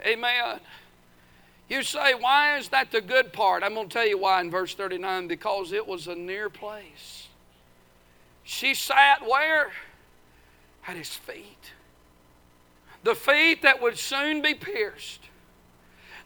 Amen. 0.05 0.59
You 1.69 1.83
say, 1.83 2.15
why 2.15 2.57
is 2.57 2.69
that 2.69 2.91
the 2.91 3.01
good 3.01 3.31
part? 3.31 3.63
I'm 3.63 3.75
going 3.75 3.87
to 3.87 3.93
tell 3.93 4.07
you 4.07 4.17
why 4.17 4.41
in 4.41 4.49
verse 4.49 4.73
39 4.73 5.27
because 5.27 5.71
it 5.71 5.87
was 5.87 6.07
a 6.07 6.15
near 6.15 6.49
place. 6.49 7.27
She 8.43 8.73
sat 8.73 9.27
where? 9.27 9.71
At 10.87 10.97
his 10.97 11.09
feet. 11.13 11.73
The 13.03 13.13
feet 13.13 13.61
that 13.61 13.81
would 13.81 13.97
soon 13.97 14.41
be 14.41 14.55
pierced. 14.55 15.21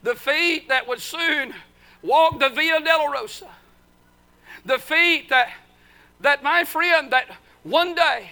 The 0.01 0.15
feet 0.15 0.69
that 0.69 0.87
would 0.87 1.01
soon 1.01 1.53
walk 2.01 2.39
the 2.39 2.49
Via 2.49 2.79
Dolorosa. 2.79 3.49
The 4.65 4.79
feet 4.79 5.29
that, 5.29 5.51
that 6.21 6.41
my 6.41 6.63
friend, 6.63 7.11
that 7.11 7.27
one 7.63 7.95
day 7.95 8.29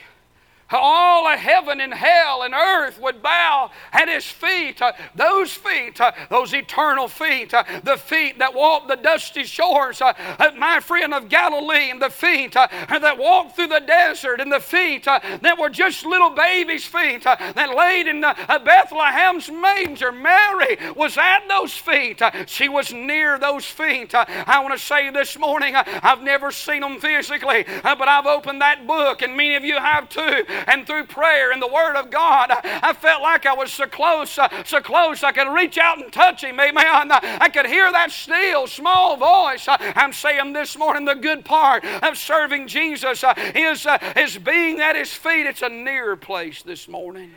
all 0.77 1.27
of 1.27 1.39
heaven 1.39 1.81
and 1.81 1.93
hell 1.93 2.43
and 2.43 2.53
earth 2.53 2.99
would 2.99 3.21
bow 3.21 3.71
at 3.91 4.07
his 4.07 4.25
feet. 4.25 4.81
Uh, 4.81 4.93
those 5.15 5.51
feet, 5.51 5.99
uh, 5.99 6.11
those 6.29 6.53
eternal 6.53 7.07
feet, 7.07 7.53
uh, 7.53 7.63
the 7.83 7.97
feet 7.97 8.39
that 8.39 8.53
walked 8.53 8.87
the 8.87 8.95
dusty 8.95 9.43
shores, 9.43 10.01
uh, 10.01 10.13
my 10.57 10.79
friend 10.79 11.13
of 11.13 11.29
Galilee, 11.29 11.89
and 11.91 12.01
the 12.01 12.09
feet 12.09 12.55
uh, 12.55 12.67
that 12.89 13.17
walked 13.17 13.55
through 13.55 13.67
the 13.67 13.79
desert, 13.79 14.39
and 14.39 14.51
the 14.51 14.59
feet 14.59 15.07
uh, 15.07 15.19
that 15.41 15.57
were 15.57 15.69
just 15.69 16.05
little 16.05 16.29
babies' 16.29 16.85
feet 16.85 17.23
that 17.23 17.75
laid 17.75 18.07
in 18.07 18.21
Bethlehem's 18.21 19.49
manger. 19.51 20.11
Mary 20.11 20.77
was 20.95 21.17
at 21.17 21.47
those 21.47 21.73
feet. 21.73 22.21
she 22.47 22.69
was 22.69 22.93
near 22.93 23.37
those 23.37 23.65
feet. 23.65 24.13
I 24.13 24.59
want 24.61 24.73
to 24.73 24.79
say 24.79 25.09
this 25.09 25.37
morning, 25.37 25.75
I've 25.75 26.21
never 26.21 26.51
seen 26.51 26.81
them 26.81 26.99
physically, 26.99 27.65
but 27.83 28.07
I've 28.07 28.25
opened 28.25 28.61
that 28.61 28.87
book, 28.87 29.21
and 29.21 29.35
many 29.35 29.55
of 29.55 29.65
you 29.65 29.77
have 29.77 30.09
too 30.09 30.43
and 30.67 30.85
through 30.85 31.05
prayer 31.05 31.51
and 31.51 31.61
the 31.61 31.67
Word 31.67 31.95
of 31.95 32.09
God, 32.09 32.51
I 32.51 32.93
felt 32.93 33.21
like 33.21 33.45
I 33.45 33.53
was 33.53 33.71
so 33.71 33.87
close, 33.87 34.37
uh, 34.37 34.63
so 34.63 34.81
close 34.81 35.23
I 35.23 35.31
could 35.31 35.51
reach 35.53 35.77
out 35.77 35.99
and 35.99 36.11
touch 36.11 36.43
Him. 36.43 36.59
Amen. 36.59 37.11
I 37.11 37.49
could 37.49 37.65
hear 37.65 37.91
that 37.91 38.11
still 38.11 38.67
small 38.67 39.17
voice. 39.17 39.67
Uh, 39.67 39.77
I'm 39.95 40.13
saying 40.13 40.53
this 40.53 40.77
morning 40.77 41.05
the 41.05 41.15
good 41.15 41.45
part 41.45 41.83
of 41.85 42.17
serving 42.17 42.67
Jesus 42.67 43.23
uh, 43.23 43.33
is, 43.55 43.87
is 44.15 44.37
being 44.37 44.79
at 44.79 44.95
His 44.95 45.13
feet. 45.13 45.45
It's 45.45 45.61
a 45.61 45.69
near 45.69 46.15
place 46.15 46.61
this 46.61 46.87
morning. 46.87 47.31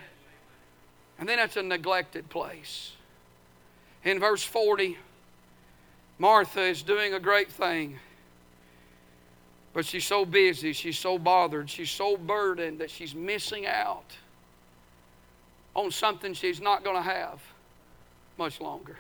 And 1.19 1.29
then 1.29 1.39
it's 1.39 1.57
a 1.57 1.63
neglected 1.63 2.29
place. 2.29 2.93
In 4.03 4.21
verse 4.21 4.43
40, 4.43 4.99
Martha 6.19 6.63
is 6.63 6.83
doing 6.83 7.15
a 7.15 7.21
great 7.21 7.51
thing. 7.51 7.99
But 9.75 9.85
she's 9.85 10.07
so 10.07 10.25
busy, 10.25 10.73
she's 10.73 10.99
so 10.99 11.19
bothered, 11.19 11.69
she's 11.69 11.91
so 11.91 12.17
burdened 12.17 12.79
that 12.79 12.91
she's 12.91 13.15
missing 13.15 13.67
out 13.67 14.17
on 15.75 15.91
something 15.91 16.33
she's 16.33 16.61
not 16.61 16.85
going 16.85 16.97
to 16.97 17.03
have 17.03 17.43
much 18.39 18.61
longer. 18.61 18.97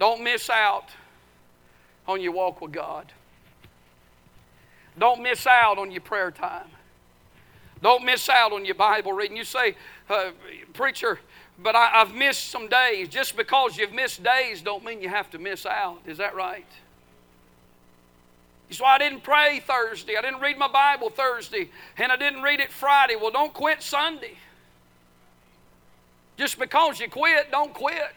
Don't 0.00 0.22
miss 0.22 0.50
out 0.50 0.90
on 2.06 2.20
your 2.20 2.32
walk 2.32 2.60
with 2.60 2.72
God. 2.72 3.12
Don't 4.98 5.22
miss 5.22 5.46
out 5.46 5.78
on 5.78 5.92
your 5.92 6.00
prayer 6.00 6.32
time. 6.32 6.66
Don't 7.80 8.04
miss 8.04 8.28
out 8.28 8.52
on 8.52 8.64
your 8.64 8.74
Bible 8.74 9.12
reading. 9.12 9.36
You 9.36 9.44
say, 9.44 9.76
uh, 10.10 10.30
Preacher, 10.72 11.20
but 11.62 11.76
I, 11.76 11.86
have 11.86 12.12
missed 12.12 12.50
some 12.50 12.66
days. 12.66 13.08
Just 13.08 13.36
because 13.36 13.76
you've 13.76 13.92
missed 13.92 14.24
days 14.24 14.62
don't 14.62 14.84
mean 14.84 15.00
you 15.00 15.08
have 15.08 15.30
to 15.30 15.38
miss 15.38 15.64
out. 15.64 16.00
Is 16.06 16.18
that 16.18 16.34
right? 16.34 16.66
So 18.70 18.84
I 18.84 18.98
didn't 18.98 19.22
pray 19.22 19.60
Thursday. 19.60 20.16
I 20.16 20.22
didn't 20.22 20.40
read 20.40 20.58
my 20.58 20.68
Bible 20.68 21.10
Thursday. 21.10 21.70
And 21.96 22.12
I 22.12 22.16
didn't 22.16 22.42
read 22.42 22.60
it 22.60 22.70
Friday. 22.70 23.16
Well, 23.16 23.30
don't 23.30 23.54
quit 23.54 23.82
Sunday. 23.82 24.36
Just 26.36 26.58
because 26.58 27.00
you 27.00 27.08
quit, 27.08 27.50
don't 27.50 27.72
quit. 27.72 28.14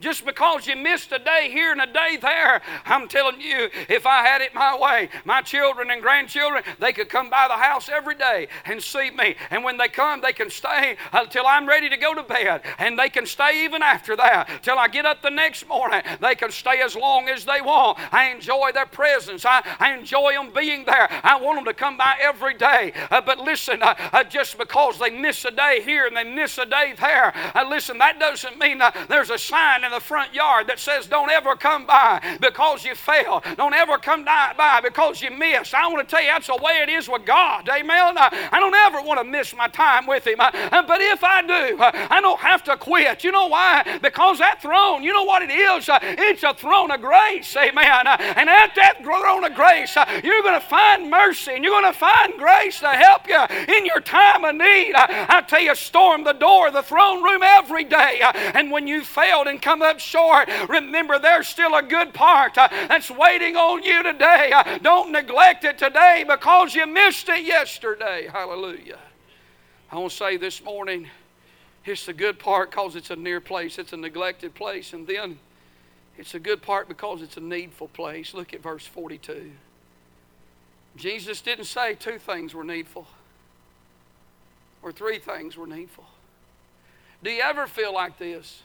Just 0.00 0.26
because 0.26 0.66
you 0.66 0.76
missed 0.76 1.12
a 1.12 1.18
day 1.18 1.48
here 1.50 1.72
and 1.72 1.80
a 1.80 1.86
day 1.86 2.18
there, 2.20 2.60
I'm 2.84 3.08
telling 3.08 3.40
you, 3.40 3.70
if 3.88 4.06
I 4.06 4.26
had 4.26 4.42
it 4.42 4.52
my 4.52 4.76
way, 4.76 5.08
my 5.24 5.40
children 5.40 5.90
and 5.90 6.02
grandchildren, 6.02 6.64
they 6.80 6.92
could 6.92 7.08
come 7.08 7.30
by 7.30 7.46
the 7.48 7.54
house 7.54 7.88
every 7.88 8.16
day 8.16 8.48
and 8.66 8.82
see 8.82 9.10
me. 9.10 9.36
And 9.50 9.62
when 9.62 9.78
they 9.78 9.88
come, 9.88 10.20
they 10.20 10.32
can 10.32 10.50
stay 10.50 10.96
until 11.12 11.46
I'm 11.46 11.66
ready 11.66 11.88
to 11.88 11.96
go 11.96 12.12
to 12.14 12.22
bed. 12.22 12.62
And 12.78 12.98
they 12.98 13.08
can 13.08 13.24
stay 13.24 13.64
even 13.64 13.82
after 13.82 14.16
that, 14.16 14.62
till 14.62 14.78
I 14.78 14.88
get 14.88 15.06
up 15.06 15.22
the 15.22 15.30
next 15.30 15.66
morning. 15.68 16.02
They 16.20 16.34
can 16.34 16.50
stay 16.50 16.82
as 16.82 16.96
long 16.96 17.28
as 17.28 17.44
they 17.44 17.60
want. 17.60 17.98
I 18.12 18.30
enjoy 18.30 18.72
their 18.74 18.86
presence. 18.86 19.46
I, 19.46 19.62
I 19.78 19.94
enjoy 19.94 20.32
them 20.32 20.50
being 20.54 20.84
there. 20.84 21.08
I 21.22 21.40
want 21.40 21.58
them 21.58 21.64
to 21.66 21.74
come 21.74 21.96
by 21.96 22.16
every 22.20 22.54
day. 22.54 22.92
Uh, 23.10 23.20
but 23.20 23.38
listen, 23.38 23.82
uh, 23.82 23.94
uh, 24.12 24.24
just 24.24 24.58
because 24.58 24.98
they 24.98 25.10
miss 25.10 25.44
a 25.44 25.50
day 25.52 25.82
here 25.82 26.06
and 26.06 26.16
they 26.16 26.24
miss 26.24 26.58
a 26.58 26.66
day 26.66 26.94
there, 27.00 27.32
uh, 27.54 27.64
listen, 27.68 27.98
that 27.98 28.18
doesn't 28.18 28.58
mean 28.58 28.82
uh, 28.82 28.90
there's 29.08 29.30
a 29.30 29.38
sign 29.38 29.83
in 29.84 29.90
the 29.90 30.00
front 30.00 30.34
yard 30.34 30.66
that 30.68 30.78
says, 30.78 31.06
Don't 31.06 31.30
ever 31.30 31.56
come 31.56 31.86
by 31.86 32.38
because 32.40 32.84
you 32.84 32.94
fail. 32.94 33.42
Don't 33.56 33.74
ever 33.74 33.98
come 33.98 34.24
by 34.24 34.80
because 34.82 35.22
you 35.22 35.30
missed. 35.30 35.74
I 35.74 35.86
want 35.88 36.06
to 36.06 36.10
tell 36.10 36.22
you 36.22 36.30
that's 36.30 36.46
the 36.46 36.56
way 36.56 36.80
it 36.82 36.88
is 36.88 37.08
with 37.08 37.24
God. 37.24 37.68
Amen. 37.68 38.16
I 38.18 38.58
don't 38.58 38.74
ever 38.74 39.02
want 39.02 39.20
to 39.20 39.24
miss 39.24 39.54
my 39.54 39.68
time 39.68 40.06
with 40.06 40.26
Him. 40.26 40.38
But 40.38 41.00
if 41.00 41.22
I 41.22 41.42
do, 41.42 41.76
I 41.80 42.20
don't 42.20 42.40
have 42.40 42.64
to 42.64 42.76
quit. 42.76 43.24
You 43.24 43.32
know 43.32 43.46
why? 43.46 43.98
Because 44.02 44.38
that 44.38 44.62
throne, 44.62 45.02
you 45.02 45.12
know 45.12 45.24
what 45.24 45.42
it 45.42 45.50
is? 45.50 45.88
Uh, 45.88 45.98
it's 46.02 46.42
a 46.42 46.54
throne 46.54 46.90
of 46.90 47.00
grace. 47.00 47.56
Amen. 47.56 48.06
Uh, 48.06 48.16
and 48.20 48.48
at 48.48 48.74
that 48.76 49.02
throne 49.02 49.44
of 49.44 49.54
grace, 49.54 49.96
uh, 49.96 50.20
you're 50.22 50.42
going 50.42 50.60
to 50.60 50.66
find 50.66 51.10
mercy 51.10 51.52
and 51.52 51.64
you're 51.64 51.80
going 51.80 51.92
to 51.92 51.98
find 51.98 52.34
grace 52.38 52.80
to 52.80 52.88
help 52.88 53.26
you 53.28 53.40
in 53.74 53.86
your 53.86 54.00
time 54.00 54.44
of 54.44 54.54
need. 54.54 54.94
I 54.94 55.42
tell 55.42 55.60
you, 55.60 55.74
storm 55.74 56.24
the 56.24 56.32
door, 56.32 56.70
the 56.70 56.82
throne 56.82 57.22
room 57.22 57.42
every 57.42 57.84
day. 57.84 58.20
And 58.54 58.70
when 58.70 58.86
you 58.86 59.02
failed 59.02 59.46
and 59.46 59.60
come 59.60 59.73
up 59.82 59.98
short, 60.00 60.48
remember 60.68 61.18
there's 61.18 61.48
still 61.48 61.74
a 61.74 61.82
good 61.82 62.14
part 62.14 62.56
uh, 62.58 62.68
that's 62.70 63.10
waiting 63.10 63.56
on 63.56 63.82
you 63.82 64.02
today. 64.02 64.52
Uh, 64.54 64.78
don't 64.78 65.12
neglect 65.12 65.64
it 65.64 65.78
today 65.78 66.24
because 66.28 66.74
you 66.74 66.86
missed 66.86 67.28
it 67.28 67.44
yesterday. 67.44 68.28
Hallelujah. 68.30 68.98
I 69.90 69.98
want 69.98 70.10
to 70.10 70.16
say 70.16 70.36
this 70.36 70.62
morning, 70.62 71.08
it's 71.84 72.06
the 72.06 72.12
good 72.12 72.38
part 72.38 72.70
because 72.70 72.96
it's 72.96 73.10
a 73.10 73.16
near 73.16 73.40
place, 73.40 73.78
it's 73.78 73.92
a 73.92 73.96
neglected 73.96 74.54
place, 74.54 74.92
and 74.92 75.06
then 75.06 75.38
it's 76.16 76.34
a 76.34 76.40
good 76.40 76.62
part 76.62 76.88
because 76.88 77.22
it's 77.22 77.36
a 77.36 77.40
needful 77.40 77.88
place. 77.88 78.34
Look 78.34 78.54
at 78.54 78.62
verse 78.62 78.86
42. 78.86 79.50
Jesus 80.96 81.40
didn't 81.40 81.64
say 81.64 81.94
two 81.94 82.18
things 82.18 82.54
were 82.54 82.64
needful 82.64 83.06
or 84.84 84.92
three 84.92 85.18
things 85.18 85.56
were 85.56 85.66
needful. 85.66 86.04
Do 87.22 87.30
you 87.30 87.40
ever 87.40 87.66
feel 87.66 87.92
like 87.92 88.18
this? 88.18 88.62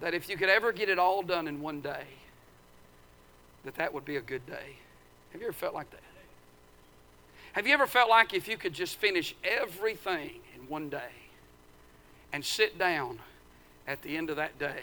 That 0.00 0.14
if 0.14 0.28
you 0.28 0.36
could 0.36 0.48
ever 0.48 0.72
get 0.72 0.88
it 0.88 0.98
all 0.98 1.22
done 1.22 1.48
in 1.48 1.60
one 1.60 1.80
day, 1.80 2.04
that 3.64 3.74
that 3.76 3.92
would 3.92 4.04
be 4.04 4.16
a 4.16 4.20
good 4.20 4.46
day. 4.46 4.76
Have 5.32 5.40
you 5.40 5.48
ever 5.48 5.52
felt 5.52 5.74
like 5.74 5.90
that? 5.90 6.00
Have 7.52 7.66
you 7.66 7.72
ever 7.72 7.86
felt 7.86 8.10
like 8.10 8.34
if 8.34 8.48
you 8.48 8.58
could 8.58 8.74
just 8.74 8.96
finish 8.96 9.34
everything 9.42 10.40
in 10.54 10.68
one 10.68 10.90
day 10.90 11.10
and 12.30 12.44
sit 12.44 12.78
down 12.78 13.18
at 13.86 14.02
the 14.02 14.16
end 14.16 14.28
of 14.28 14.36
that 14.36 14.58
day 14.58 14.82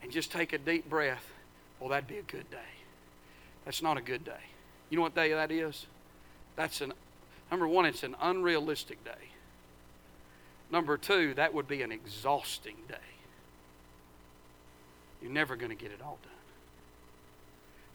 and 0.00 0.12
just 0.12 0.30
take 0.30 0.52
a 0.52 0.58
deep 0.58 0.88
breath? 0.88 1.32
Well, 1.80 1.88
that'd 1.88 2.06
be 2.06 2.18
a 2.18 2.22
good 2.22 2.48
day. 2.52 2.58
That's 3.64 3.82
not 3.82 3.98
a 3.98 4.00
good 4.00 4.24
day. 4.24 4.44
You 4.90 4.96
know 4.96 5.02
what 5.02 5.16
day 5.16 5.32
that 5.32 5.50
is? 5.50 5.86
That's 6.54 6.80
an 6.80 6.92
number 7.50 7.66
one, 7.66 7.84
it's 7.84 8.04
an 8.04 8.14
unrealistic 8.20 9.04
day. 9.04 9.30
Number 10.70 10.96
two, 10.96 11.34
that 11.34 11.52
would 11.52 11.66
be 11.66 11.82
an 11.82 11.90
exhausting 11.90 12.76
day. 12.88 12.94
You're 15.22 15.32
never 15.32 15.56
going 15.56 15.70
to 15.70 15.76
get 15.76 15.92
it 15.92 16.00
all 16.02 16.18
done. 16.22 16.32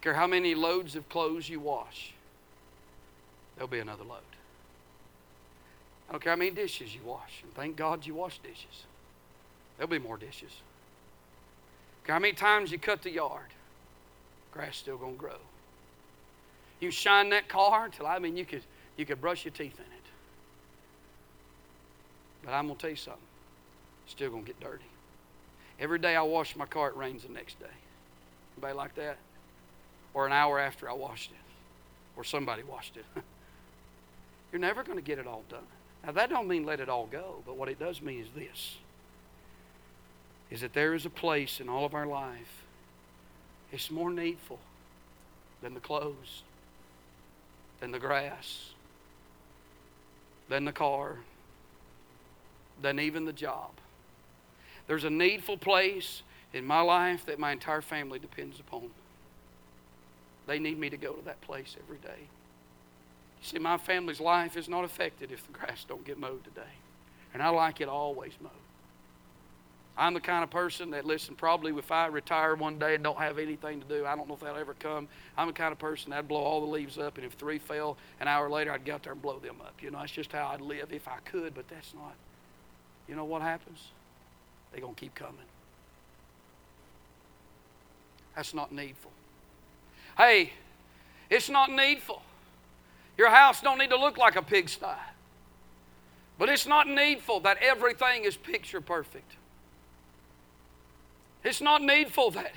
Care 0.01 0.13
how 0.13 0.27
many 0.27 0.53
loads 0.53 0.95
of 0.95 1.09
clothes 1.09 1.49
you 1.49 1.59
wash, 1.59 2.13
there'll 3.55 3.67
be 3.67 3.79
another 3.79 4.03
load. 4.03 4.19
I 6.07 6.11
don't 6.11 6.21
care 6.21 6.33
how 6.33 6.37
many 6.37 6.51
dishes 6.51 6.93
you 6.93 7.01
wash, 7.03 7.41
and 7.41 7.53
thank 7.55 7.75
God 7.75 8.05
you 8.05 8.13
wash 8.13 8.37
dishes. 8.39 8.85
There'll 9.77 9.89
be 9.89 9.99
more 9.99 10.17
dishes. 10.17 10.51
Care 12.05 12.13
how 12.13 12.19
many 12.19 12.33
times 12.33 12.71
you 12.71 12.77
cut 12.77 13.01
the 13.01 13.09
yard, 13.09 13.47
grass 14.51 14.77
still 14.77 14.97
gonna 14.97 15.13
grow. 15.13 15.37
You 16.79 16.91
shine 16.91 17.29
that 17.29 17.47
car 17.47 17.85
until 17.85 18.05
I 18.05 18.19
mean 18.19 18.37
you 18.37 18.45
could 18.45 18.61
you 18.97 19.05
could 19.05 19.19
brush 19.19 19.43
your 19.43 19.53
teeth 19.53 19.75
in 19.79 19.85
it. 19.85 20.05
But 22.43 22.53
I'm 22.53 22.67
gonna 22.67 22.77
tell 22.77 22.91
you 22.91 22.95
something, 22.95 23.21
it's 24.05 24.11
still 24.11 24.29
gonna 24.29 24.43
get 24.43 24.59
dirty. 24.59 24.85
Every 25.79 25.99
day 25.99 26.15
I 26.15 26.21
wash 26.21 26.55
my 26.55 26.65
car, 26.65 26.89
it 26.89 26.95
rains 26.95 27.23
the 27.23 27.33
next 27.33 27.59
day. 27.59 27.65
Anybody 28.55 28.73
like 28.73 28.95
that? 28.95 29.17
Or 30.13 30.25
an 30.25 30.31
hour 30.31 30.59
after 30.59 30.89
I 30.89 30.93
washed 30.93 31.31
it. 31.31 31.37
Or 32.17 32.23
somebody 32.23 32.63
washed 32.63 32.95
it. 32.95 33.05
You're 34.51 34.61
never 34.61 34.83
going 34.83 34.97
to 34.97 35.03
get 35.03 35.19
it 35.19 35.27
all 35.27 35.43
done. 35.49 35.67
Now 36.05 36.13
that 36.13 36.29
don't 36.29 36.47
mean 36.47 36.65
let 36.65 36.79
it 36.79 36.87
all 36.87 37.07
go, 37.07 37.43
but 37.45 37.57
what 37.57 37.67
it 37.67 37.79
does 37.79 38.01
mean 38.01 38.21
is 38.21 38.29
this. 38.35 38.77
Is 40.49 40.61
that 40.61 40.73
there 40.73 40.93
is 40.93 41.05
a 41.05 41.09
place 41.09 41.59
in 41.59 41.67
all 41.67 41.83
of 41.83 41.93
our 41.93 42.05
life. 42.05 42.63
It's 43.71 43.91
more 43.91 44.11
needful 44.11 44.59
than 45.61 45.73
the 45.73 45.79
clothes, 45.79 46.43
than 47.79 47.91
the 47.91 47.99
grass, 47.99 48.69
than 50.47 50.63
the 50.63 50.71
car, 50.71 51.17
than 52.81 52.99
even 52.99 53.25
the 53.25 53.33
job. 53.33 53.71
There's 54.87 55.03
a 55.03 55.09
needful 55.09 55.57
place 55.57 56.21
in 56.53 56.65
my 56.65 56.81
life 56.81 57.25
that 57.25 57.39
my 57.39 57.51
entire 57.51 57.81
family 57.81 58.19
depends 58.19 58.59
upon. 58.59 58.89
They 60.47 60.59
need 60.59 60.79
me 60.79 60.89
to 60.89 60.97
go 60.97 61.13
to 61.13 61.25
that 61.25 61.41
place 61.41 61.75
every 61.83 61.97
day. 61.97 62.27
You 63.41 63.47
see, 63.47 63.59
my 63.59 63.77
family's 63.77 64.19
life 64.19 64.55
is 64.57 64.69
not 64.69 64.83
affected 64.83 65.31
if 65.31 65.45
the 65.45 65.53
grass 65.53 65.85
don't 65.87 66.05
get 66.05 66.17
mowed 66.17 66.43
today. 66.43 66.61
And 67.33 67.41
I 67.41 67.49
like 67.49 67.81
it 67.81 67.89
always 67.89 68.33
mowed. 68.41 68.51
I'm 69.97 70.13
the 70.13 70.19
kind 70.19 70.43
of 70.43 70.49
person 70.49 70.91
that, 70.91 71.05
listen, 71.05 71.35
probably 71.35 71.71
if 71.77 71.89
I 71.89 72.07
retire 72.07 72.55
one 72.55 72.77
day 72.77 72.95
and 72.95 73.03
don't 73.03 73.17
have 73.17 73.39
anything 73.39 73.79
to 73.79 73.87
do, 73.87 74.05
I 74.05 74.15
don't 74.15 74.27
know 74.27 74.33
if 74.33 74.41
that'll 74.41 74.57
ever 74.57 74.73
come. 74.73 75.07
I'm 75.37 75.47
the 75.47 75.53
kind 75.53 75.71
of 75.71 75.79
person 75.79 76.09
that'd 76.09 76.27
blow 76.27 76.41
all 76.41 76.59
the 76.59 76.67
leaves 76.67 76.97
up, 76.97 77.15
and 77.15 77.25
if 77.25 77.33
three 77.33 77.59
fell 77.59 77.97
an 78.19 78.27
hour 78.27 78.49
later, 78.49 78.73
I'd 78.73 78.83
get 78.83 78.95
out 78.95 79.03
there 79.03 79.13
and 79.13 79.21
blow 79.21 79.39
them 79.39 79.61
up. 79.61 79.75
You 79.81 79.91
know, 79.91 79.99
that's 79.99 80.11
just 80.11 80.33
how 80.33 80.47
I'd 80.47 80.59
live 80.59 80.91
if 80.91 81.07
I 81.07 81.19
could, 81.23 81.55
but 81.55 81.69
that's 81.69 81.93
not. 81.93 82.13
You 83.07 83.15
know 83.15 83.23
what 83.23 83.41
happens? 83.41 83.79
They're 84.75 84.81
going 84.81 84.93
to 84.93 84.99
keep 84.99 85.15
coming. 85.15 85.35
That's 88.35 88.53
not 88.53 88.73
needful. 88.73 89.11
Hey, 90.17 90.51
it's 91.29 91.49
not 91.49 91.71
needful. 91.71 92.21
Your 93.17 93.29
house 93.29 93.61
don't 93.61 93.77
need 93.77 93.91
to 93.91 93.97
look 93.97 94.17
like 94.17 94.35
a 94.35 94.41
pigsty. 94.41 94.85
But 96.37 96.49
it's 96.49 96.67
not 96.67 96.89
needful 96.89 97.39
that 97.41 97.59
everything 97.61 98.25
is 98.25 98.35
picture 98.35 98.81
perfect. 98.81 99.31
It's 101.45 101.61
not 101.61 101.81
needful 101.81 102.31
that 102.31 102.51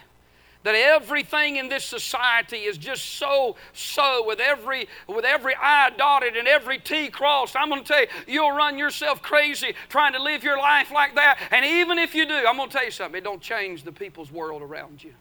that 0.68 0.74
everything 0.74 1.57
in 1.57 1.70
this 1.70 1.83
society 1.83 2.59
is 2.59 2.76
just 2.76 3.02
so 3.02 3.57
so 3.72 4.22
with 4.26 4.38
every 4.38 4.87
with 5.07 5.24
every 5.24 5.54
i 5.59 5.88
dotted 5.96 6.37
and 6.37 6.46
every 6.46 6.78
t 6.78 7.09
crossed. 7.09 7.57
I'm 7.57 7.70
going 7.70 7.83
to 7.83 7.88
tell 7.88 8.02
you 8.02 8.09
you'll 8.26 8.52
run 8.52 8.76
yourself 8.76 9.22
crazy 9.22 9.74
trying 9.88 10.12
to 10.12 10.22
live 10.22 10.44
your 10.44 10.59
life 10.59 10.90
like 10.92 11.14
that. 11.14 11.38
And 11.50 11.64
even 11.64 11.98
if 11.98 12.14
you 12.14 12.26
do 12.26 12.35
i'm 12.35 12.59
going 12.59 12.68
to 12.68 12.76
tell 12.76 12.85
you 12.85 12.90
something 12.90 13.16
it 13.16 13.24
don't 13.24 13.40
change 13.40 13.83
the 13.83 13.92
people's 13.92 14.31
world 14.31 14.61
around 14.61 15.02
you. 15.02 15.14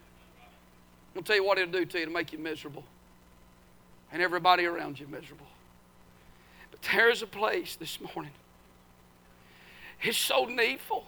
I'm 1.15 1.23
to 1.23 1.27
tell 1.27 1.37
you 1.37 1.45
what 1.45 1.57
it'll 1.57 1.71
do 1.71 1.85
to 1.85 1.99
you 1.99 2.05
to 2.05 2.11
make 2.11 2.33
you 2.33 2.39
miserable. 2.39 2.83
And 4.11 4.21
everybody 4.21 4.65
around 4.65 4.99
you 4.99 5.07
miserable. 5.07 5.47
But 6.71 6.81
there's 6.91 7.21
a 7.21 7.27
place 7.27 7.77
this 7.77 7.99
morning. 8.01 8.33
It's 10.01 10.17
so 10.17 10.43
needful 10.43 11.05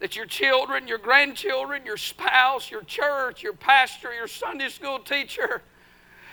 that 0.00 0.16
your 0.16 0.26
children, 0.26 0.88
your 0.88 0.98
grandchildren, 0.98 1.84
your 1.84 1.96
spouse, 1.96 2.70
your 2.70 2.82
church, 2.82 3.42
your 3.42 3.52
pastor, 3.52 4.12
your 4.12 4.26
Sunday 4.26 4.68
school 4.68 4.98
teacher, 4.98 5.62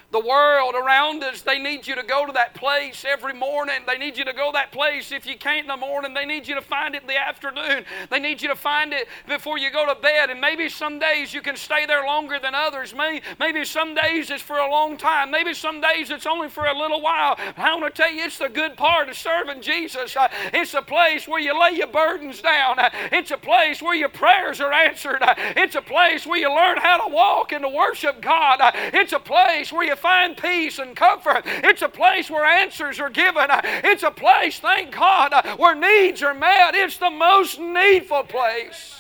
the 0.10 0.20
world 0.20 0.74
around 0.74 1.22
us, 1.24 1.42
they 1.42 1.60
need 1.60 1.86
you 1.86 1.94
to 1.96 2.04
go 2.04 2.26
to 2.26 2.32
that 2.32 2.54
place 2.54 3.04
every 3.06 3.34
morning. 3.34 3.82
They 3.86 3.98
need 3.98 4.18
you 4.18 4.24
to 4.24 4.32
go 4.32 4.52
that 4.54 4.72
place. 4.72 5.12
If 5.12 5.26
you 5.26 5.38
can't 5.38 5.64
in 5.64 5.68
the 5.68 5.76
morning, 5.76 6.14
they 6.14 6.26
need 6.26 6.48
you 6.48 6.56
to 6.56 6.62
find 6.62 6.96
it 6.96 7.02
in 7.02 7.08
the 7.08 7.18
afternoon. 7.18 7.84
They 8.10 8.20
need 8.20 8.42
you 8.42 8.48
to 8.48 8.56
find 8.56 8.94
it 8.94 9.10
before 9.28 9.58
you 9.58 9.70
go 9.70 9.86
to 9.86 10.00
bed. 10.00 10.30
And 10.30 10.40
maybe 10.40 10.70
some 10.70 10.98
days 10.98 11.34
you 11.34 11.42
can 11.42 11.58
stay 11.58 11.86
there 11.86 12.06
longer 12.06 12.40
than 12.40 12.56
others. 12.56 12.96
Maybe, 12.96 13.22
maybe 13.38 13.66
some 13.66 13.96
days 13.96 14.30
it's 14.30 14.42
for 14.42 14.58
a 14.58 14.72
long 14.72 14.96
time. 14.96 15.30
Maybe 15.30 15.54
some 15.54 15.82
days 15.82 16.10
it's 16.10 16.26
only 16.26 16.48
for 16.48 16.66
a 16.66 16.78
little 16.78 17.02
while. 17.02 17.36
I 17.58 17.76
want 17.76 17.94
to 17.94 18.02
tell 18.02 18.12
you, 18.12 18.24
it's 18.24 18.38
the 18.38 18.48
good 18.48 18.78
part 18.78 19.10
of 19.10 19.18
serving 19.18 19.62
Jesus. 19.62 20.16
Uh, 20.16 20.30
it's 20.54 20.74
a 20.74 20.82
place 20.82 21.28
where 21.28 21.42
you 21.42 21.60
lay 21.60 21.72
your 21.72 21.88
burdens 21.88 22.42
down. 22.42 22.80
Uh, 22.80 22.90
it's 23.12 23.32
a 23.32 23.38
place 23.38 23.82
where 23.82 23.96
your 23.96 24.10
prayers 24.10 24.62
are 24.62 24.72
answered. 24.72 25.22
Uh, 25.22 25.36
it's 25.38 25.76
a 25.76 25.82
place 25.82 26.26
where 26.26 26.40
you 26.40 26.48
learn 26.48 26.78
how 26.78 27.06
to 27.06 27.14
walk 27.14 27.52
and 27.52 27.64
to 27.64 27.70
worship 27.70 28.22
God. 28.22 28.62
It's 28.94 29.12
a 29.12 29.20
place 29.20 29.74
where 29.74 29.84
you 29.84 29.97
find 29.98 30.38
peace 30.38 30.80
and 30.80 30.96
comfort. 30.96 31.44
It's 31.46 31.82
a 31.82 31.90
place 31.90 32.30
where 32.30 32.46
answers 32.46 33.00
are 33.00 33.10
given. 33.10 33.48
It's 33.50 34.04
a 34.04 34.12
place, 34.12 34.60
thank 34.60 34.96
God, 34.96 35.34
where 35.58 35.76
needs 35.76 36.24
are 36.24 36.34
met. 36.34 36.76
It's 36.76 36.98
the 36.98 37.10
most 37.10 37.60
needful 37.60 38.24
place. 38.24 38.96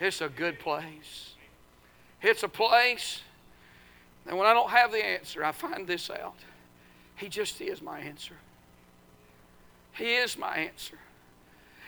It's 0.00 0.20
a 0.20 0.28
good 0.28 0.58
place. 0.58 1.34
It's 2.22 2.42
a 2.42 2.48
place 2.48 3.22
and 4.28 4.36
when 4.36 4.46
I 4.46 4.52
don't 4.52 4.70
have 4.70 4.92
the 4.92 5.04
answer, 5.04 5.42
I 5.42 5.52
find 5.52 5.86
this 5.86 6.10
out. 6.10 6.36
He 7.16 7.28
just 7.28 7.60
is 7.60 7.80
my 7.80 7.98
answer. 7.98 8.36
He 9.92 10.14
is 10.14 10.36
my 10.38 10.54
answer. 10.54 10.98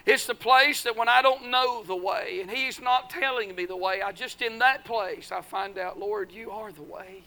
It's 0.06 0.26
the 0.26 0.34
place 0.34 0.82
that 0.84 0.96
when 0.96 1.08
I 1.08 1.20
don't 1.20 1.50
know 1.50 1.84
the 1.84 1.94
way 1.94 2.38
and 2.40 2.50
He's 2.50 2.80
not 2.80 3.10
telling 3.10 3.54
me 3.54 3.66
the 3.66 3.76
way, 3.76 4.00
I 4.00 4.12
just 4.12 4.40
in 4.40 4.58
that 4.58 4.86
place 4.86 5.30
I 5.30 5.42
find 5.42 5.76
out, 5.76 5.98
Lord, 5.98 6.32
you 6.32 6.50
are 6.50 6.72
the 6.72 6.82
way. 6.82 7.22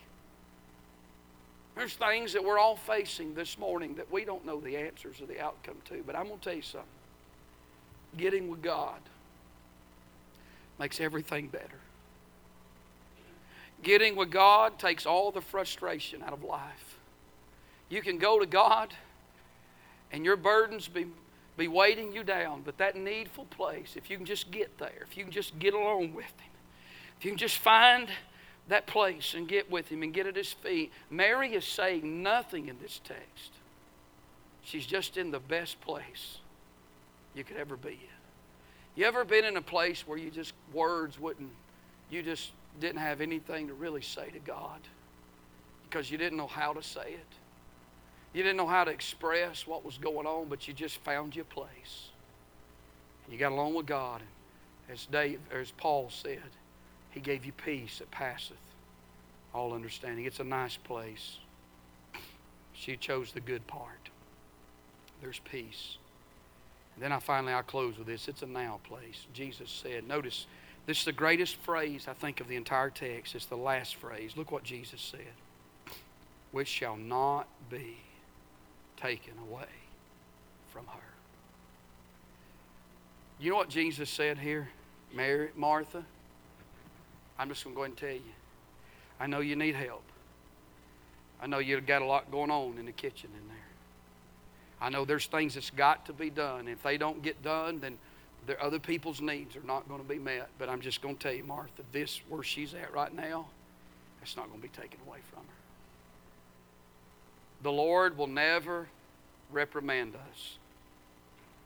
There's 1.75 1.93
things 1.93 2.33
that 2.33 2.43
we're 2.43 2.59
all 2.59 2.75
facing 2.75 3.33
this 3.33 3.57
morning 3.57 3.95
that 3.95 4.11
we 4.11 4.25
don't 4.25 4.45
know 4.45 4.59
the 4.59 4.77
answers 4.77 5.19
or 5.21 5.25
the 5.25 5.39
outcome 5.39 5.77
to. 5.85 6.03
But 6.05 6.15
I'm 6.15 6.27
going 6.27 6.39
to 6.39 6.43
tell 6.43 6.55
you 6.55 6.61
something. 6.61 6.87
Getting 8.15 8.49
with 8.49 8.61
God 8.61 8.99
makes 10.79 10.99
everything 10.99 11.47
better. 11.47 11.79
Getting 13.81 14.15
with 14.15 14.29
God 14.29 14.77
takes 14.77 15.05
all 15.05 15.31
the 15.31 15.41
frustration 15.41 16.21
out 16.21 16.31
of 16.31 16.43
life. 16.43 16.97
You 17.89 18.01
can 18.01 18.17
go 18.17 18.39
to 18.39 18.45
God 18.45 18.93
and 20.11 20.23
your 20.23 20.37
burdens 20.37 20.87
be, 20.87 21.07
be 21.57 21.67
weighting 21.67 22.13
you 22.13 22.23
down, 22.23 22.61
but 22.63 22.77
that 22.77 22.95
needful 22.95 23.45
place, 23.45 23.95
if 23.95 24.09
you 24.09 24.17
can 24.17 24.25
just 24.25 24.51
get 24.51 24.77
there, 24.77 25.05
if 25.09 25.17
you 25.17 25.23
can 25.23 25.33
just 25.33 25.57
get 25.59 25.73
along 25.73 26.13
with 26.13 26.25
Him, 26.25 26.51
if 27.17 27.25
you 27.25 27.31
can 27.31 27.37
just 27.37 27.57
find 27.57 28.07
that 28.67 28.87
place 28.87 29.33
and 29.33 29.47
get 29.47 29.69
with 29.69 29.89
him 29.89 30.03
and 30.03 30.13
get 30.13 30.25
at 30.25 30.35
his 30.35 30.53
feet. 30.53 30.91
Mary 31.09 31.53
is 31.53 31.65
saying 31.65 32.23
nothing 32.23 32.67
in 32.67 32.77
this 32.81 33.01
text. 33.03 33.51
She's 34.63 34.85
just 34.85 35.17
in 35.17 35.31
the 35.31 35.39
best 35.39 35.79
place 35.81 36.37
you 37.35 37.43
could 37.43 37.57
ever 37.57 37.75
be 37.75 37.89
in. 37.89 37.97
You 38.95 39.05
ever 39.05 39.25
been 39.25 39.43
in 39.43 39.57
a 39.57 39.61
place 39.61 40.07
where 40.07 40.17
you 40.17 40.29
just, 40.29 40.53
words 40.71 41.19
wouldn't, 41.19 41.49
you 42.09 42.21
just 42.21 42.51
didn't 42.79 42.99
have 42.99 43.21
anything 43.21 43.67
to 43.67 43.73
really 43.73 44.01
say 44.01 44.29
to 44.29 44.39
God 44.39 44.79
because 45.89 46.09
you 46.09 46.17
didn't 46.17 46.37
know 46.37 46.47
how 46.47 46.73
to 46.73 46.81
say 46.81 47.13
it? 47.13 47.27
You 48.33 48.41
didn't 48.41 48.57
know 48.57 48.67
how 48.67 48.83
to 48.83 48.91
express 48.91 49.67
what 49.67 49.85
was 49.85 49.97
going 49.97 50.25
on, 50.25 50.47
but 50.47 50.67
you 50.67 50.73
just 50.73 50.97
found 50.99 51.35
your 51.35 51.45
place. 51.45 52.09
You 53.29 53.37
got 53.37 53.51
along 53.51 53.75
with 53.75 53.85
God. 53.85 54.21
As, 54.89 55.05
Dave, 55.05 55.39
as 55.51 55.71
Paul 55.71 56.09
said, 56.09 56.41
he 57.13 57.19
gave 57.19 57.45
you 57.45 57.51
peace 57.51 57.99
that 57.99 58.09
passeth 58.11 58.57
all 59.53 59.73
understanding. 59.73 60.25
It's 60.25 60.39
a 60.39 60.43
nice 60.43 60.77
place. 60.77 61.37
She 62.73 62.97
chose 62.97 63.31
the 63.31 63.39
good 63.39 63.65
part. 63.67 64.09
There's 65.21 65.39
peace. 65.39 65.97
And 66.95 67.03
then 67.03 67.11
I 67.11 67.19
finally 67.19 67.53
I 67.53 67.61
close 67.61 67.97
with 67.97 68.07
this. 68.07 68.27
It's 68.27 68.41
a 68.41 68.47
now 68.47 68.79
place. 68.83 69.27
Jesus 69.33 69.69
said, 69.69 70.07
notice 70.07 70.47
this 70.85 70.99
is 70.99 71.05
the 71.05 71.11
greatest 71.11 71.55
phrase 71.57 72.07
I 72.07 72.13
think 72.13 72.41
of 72.41 72.47
the 72.47 72.55
entire 72.55 72.89
text. 72.89 73.35
It's 73.35 73.45
the 73.45 73.55
last 73.55 73.95
phrase. 73.95 74.33
Look 74.35 74.51
what 74.51 74.63
Jesus 74.63 75.01
said. 75.01 75.95
Which 76.51 76.67
shall 76.67 76.97
not 76.97 77.47
be 77.69 77.97
taken 78.97 79.33
away 79.49 79.69
from 80.71 80.85
her. 80.87 80.99
You 83.39 83.51
know 83.51 83.57
what 83.57 83.69
Jesus 83.69 84.09
said 84.09 84.39
here? 84.39 84.69
Mary, 85.13 85.49
Martha, 85.55 86.03
I'm 87.37 87.49
just 87.49 87.63
going 87.63 87.73
to 87.73 87.77
go 87.77 87.83
ahead 87.83 87.91
and 87.91 87.97
tell 87.97 88.09
you. 88.09 88.33
I 89.19 89.27
know 89.27 89.39
you 89.39 89.55
need 89.55 89.75
help. 89.75 90.03
I 91.41 91.47
know 91.47 91.59
you've 91.59 91.85
got 91.85 92.01
a 92.01 92.05
lot 92.05 92.31
going 92.31 92.51
on 92.51 92.77
in 92.77 92.85
the 92.85 92.91
kitchen 92.91 93.29
in 93.33 93.47
there. 93.47 93.57
I 94.81 94.89
know 94.89 95.05
there's 95.05 95.25
things 95.25 95.53
that's 95.53 95.69
got 95.69 96.05
to 96.07 96.13
be 96.13 96.29
done. 96.29 96.67
If 96.67 96.83
they 96.83 96.97
don't 96.97 97.21
get 97.21 97.41
done, 97.43 97.79
then 97.79 97.97
other 98.61 98.79
people's 98.79 99.21
needs 99.21 99.55
are 99.55 99.65
not 99.65 99.87
going 99.87 100.01
to 100.01 100.07
be 100.07 100.19
met. 100.19 100.49
But 100.57 100.69
I'm 100.69 100.81
just 100.81 101.01
going 101.01 101.15
to 101.15 101.21
tell 101.21 101.33
you, 101.33 101.43
Martha, 101.43 101.83
this, 101.91 102.21
where 102.29 102.43
she's 102.43 102.73
at 102.73 102.93
right 102.93 103.13
now, 103.13 103.47
that's 104.19 104.35
not 104.35 104.47
going 104.49 104.61
to 104.61 104.67
be 104.67 104.73
taken 104.73 104.99
away 105.07 105.19
from 105.31 105.39
her. 105.39 105.53
The 107.63 107.71
Lord 107.71 108.17
will 108.17 108.27
never 108.27 108.87
reprimand 109.51 110.15
us 110.15 110.57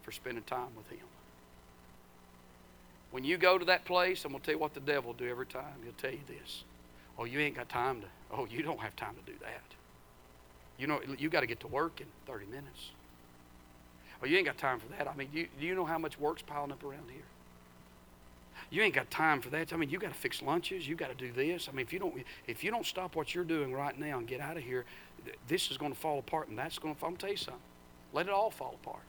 for 0.03 0.11
spending 0.11 0.43
time 0.43 0.69
with 0.75 0.89
Him. 0.89 1.07
When 3.11 3.23
you 3.23 3.37
go 3.37 3.57
to 3.57 3.65
that 3.65 3.85
place, 3.85 4.25
I'm 4.25 4.31
going 4.31 4.41
to 4.41 4.45
tell 4.45 4.55
you 4.55 4.59
what 4.59 4.73
the 4.73 4.79
devil 4.79 5.11
will 5.11 5.17
do 5.17 5.29
every 5.29 5.45
time. 5.45 5.75
He'll 5.83 5.93
tell 5.93 6.11
you 6.11 6.19
this. 6.27 6.63
Oh, 7.17 7.23
you 7.23 7.39
ain't 7.39 7.55
got 7.55 7.69
time 7.69 8.01
to, 8.01 8.07
oh, 8.31 8.45
you 8.45 8.61
don't 8.61 8.79
have 8.79 8.95
time 8.95 9.15
to 9.15 9.31
do 9.31 9.37
that. 9.41 9.61
You 10.77 10.87
know, 10.87 11.01
you 11.17 11.29
got 11.29 11.41
to 11.41 11.47
get 11.47 11.59
to 11.61 11.67
work 11.67 12.01
in 12.01 12.07
30 12.27 12.45
minutes. 12.45 12.91
Oh, 14.21 14.25
you 14.25 14.37
ain't 14.37 14.45
got 14.45 14.57
time 14.57 14.79
for 14.79 14.87
that. 14.89 15.07
I 15.07 15.15
mean, 15.15 15.29
you, 15.31 15.47
do 15.59 15.65
you 15.65 15.73
know 15.73 15.85
how 15.85 15.97
much 15.97 16.19
work's 16.19 16.41
piling 16.41 16.71
up 16.71 16.83
around 16.83 17.09
here? 17.09 17.23
You 18.69 18.81
ain't 18.81 18.93
got 18.93 19.09
time 19.09 19.41
for 19.41 19.49
that. 19.49 19.71
I 19.71 19.77
mean, 19.77 19.89
you 19.89 19.97
got 19.97 20.09
to 20.09 20.19
fix 20.19 20.41
lunches. 20.41 20.87
You 20.87 20.95
got 20.95 21.09
to 21.09 21.15
do 21.15 21.31
this. 21.31 21.69
I 21.69 21.71
mean, 21.75 21.85
if 21.85 21.93
you 21.93 21.99
don't, 21.99 22.15
if 22.47 22.63
you 22.63 22.71
don't 22.71 22.85
stop 22.85 23.15
what 23.15 23.33
you're 23.33 23.45
doing 23.45 23.71
right 23.71 23.97
now 23.97 24.17
and 24.17 24.27
get 24.27 24.41
out 24.41 24.57
of 24.57 24.63
here, 24.63 24.85
this 25.47 25.71
is 25.71 25.77
going 25.77 25.93
to 25.93 25.97
fall 25.97 26.19
apart, 26.19 26.49
and 26.49 26.57
that's 26.57 26.77
going 26.77 26.95
to. 26.95 27.05
I'm 27.05 27.11
gonna 27.11 27.17
tell 27.17 27.29
you 27.29 27.37
something. 27.37 27.61
Let 28.13 28.27
it 28.27 28.31
all 28.31 28.49
fall 28.49 28.75
apart. 28.83 29.03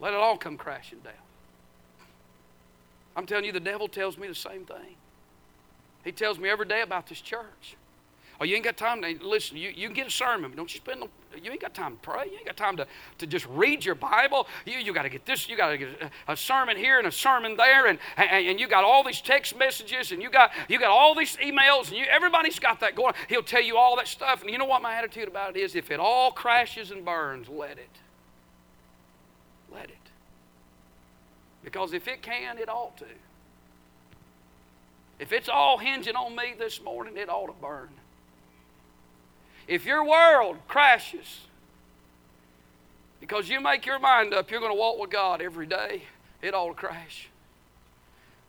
Let 0.00 0.12
it 0.12 0.20
all 0.20 0.36
come 0.36 0.56
crashing 0.56 1.00
down. 1.00 1.14
I'm 3.16 3.26
telling 3.26 3.44
you, 3.44 3.52
the 3.52 3.60
devil 3.60 3.88
tells 3.88 4.18
me 4.18 4.26
the 4.28 4.34
same 4.34 4.64
thing. 4.64 4.96
He 6.04 6.12
tells 6.12 6.38
me 6.38 6.48
every 6.48 6.66
day 6.66 6.82
about 6.82 7.06
this 7.06 7.20
church. 7.20 7.76
Oh, 8.40 8.44
you 8.44 8.56
ain't 8.56 8.64
got 8.64 8.76
time 8.76 9.00
to 9.00 9.16
listen. 9.22 9.56
You, 9.56 9.70
you 9.70 9.86
can 9.86 9.94
get 9.94 10.08
a 10.08 10.10
sermon, 10.10 10.50
but 10.50 10.56
don't 10.56 10.72
you 10.74 10.80
spend 10.80 11.00
no, 11.00 11.08
you 11.40 11.52
ain't 11.52 11.60
got 11.60 11.72
time 11.72 11.92
to 11.92 11.98
pray. 11.98 12.24
You 12.26 12.36
ain't 12.36 12.46
got 12.46 12.56
time 12.56 12.76
to, 12.78 12.86
to 13.18 13.26
just 13.26 13.46
read 13.48 13.84
your 13.84 13.94
Bible. 13.94 14.48
You, 14.66 14.78
you 14.78 14.92
got 14.92 15.04
to 15.04 15.08
get 15.08 15.24
this, 15.24 15.48
you 15.48 15.56
got 15.56 15.70
to 15.70 15.78
get 15.78 15.88
a, 16.26 16.36
sermon 16.36 16.76
here 16.76 16.98
and 16.98 17.06
a 17.06 17.12
sermon 17.12 17.56
there, 17.56 17.86
and, 17.86 17.98
and, 18.16 18.46
and, 18.46 18.60
you 18.60 18.66
got 18.66 18.82
all 18.82 19.04
these 19.04 19.20
text 19.20 19.56
messages, 19.56 20.10
and 20.10 20.20
you 20.20 20.30
got 20.30 20.50
you 20.68 20.80
got 20.80 20.90
all 20.90 21.14
these 21.14 21.36
emails, 21.36 21.88
and 21.88 21.96
you, 21.96 22.04
everybody's 22.10 22.58
got 22.58 22.80
that 22.80 22.96
going. 22.96 23.14
He'll 23.28 23.42
tell 23.42 23.62
you 23.62 23.76
all 23.76 23.96
that 23.96 24.08
stuff. 24.08 24.42
And 24.42 24.50
you 24.50 24.58
know 24.58 24.64
what 24.64 24.82
my 24.82 24.94
attitude 24.94 25.28
about 25.28 25.56
it 25.56 25.60
is? 25.60 25.76
If 25.76 25.90
it 25.92 26.00
all 26.00 26.32
crashes 26.32 26.90
and 26.90 27.04
burns, 27.04 27.48
let 27.48 27.78
it. 27.78 27.88
Let 29.72 29.90
it. 29.90 30.03
Because 31.64 31.94
if 31.94 32.06
it 32.06 32.22
can, 32.22 32.58
it 32.58 32.68
ought 32.68 32.96
to. 32.98 33.06
If 35.18 35.32
it's 35.32 35.48
all 35.48 35.78
hinging 35.78 36.16
on 36.16 36.36
me 36.36 36.54
this 36.58 36.82
morning, 36.82 37.16
it 37.16 37.28
ought 37.28 37.46
to 37.46 37.54
burn. 37.60 37.88
If 39.66 39.86
your 39.86 40.04
world 40.04 40.58
crashes 40.68 41.40
because 43.20 43.48
you 43.48 43.60
make 43.60 43.86
your 43.86 43.98
mind 43.98 44.34
up 44.34 44.50
you're 44.50 44.60
going 44.60 44.72
to 44.72 44.78
walk 44.78 44.98
with 44.98 45.10
God 45.10 45.40
every 45.40 45.66
day, 45.66 46.02
it 46.42 46.52
ought 46.52 46.68
to 46.68 46.74
crash. 46.74 47.30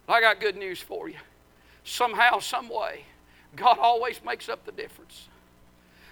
I 0.08 0.20
got 0.20 0.42
good 0.42 0.58
news 0.58 0.82
for 0.82 1.08
you. 1.08 1.16
Somehow, 1.86 2.40
some 2.40 2.68
way, 2.68 3.06
God 3.56 3.78
always 3.80 4.20
makes 4.26 4.50
up 4.50 4.66
the 4.66 4.72
difference. 4.72 5.30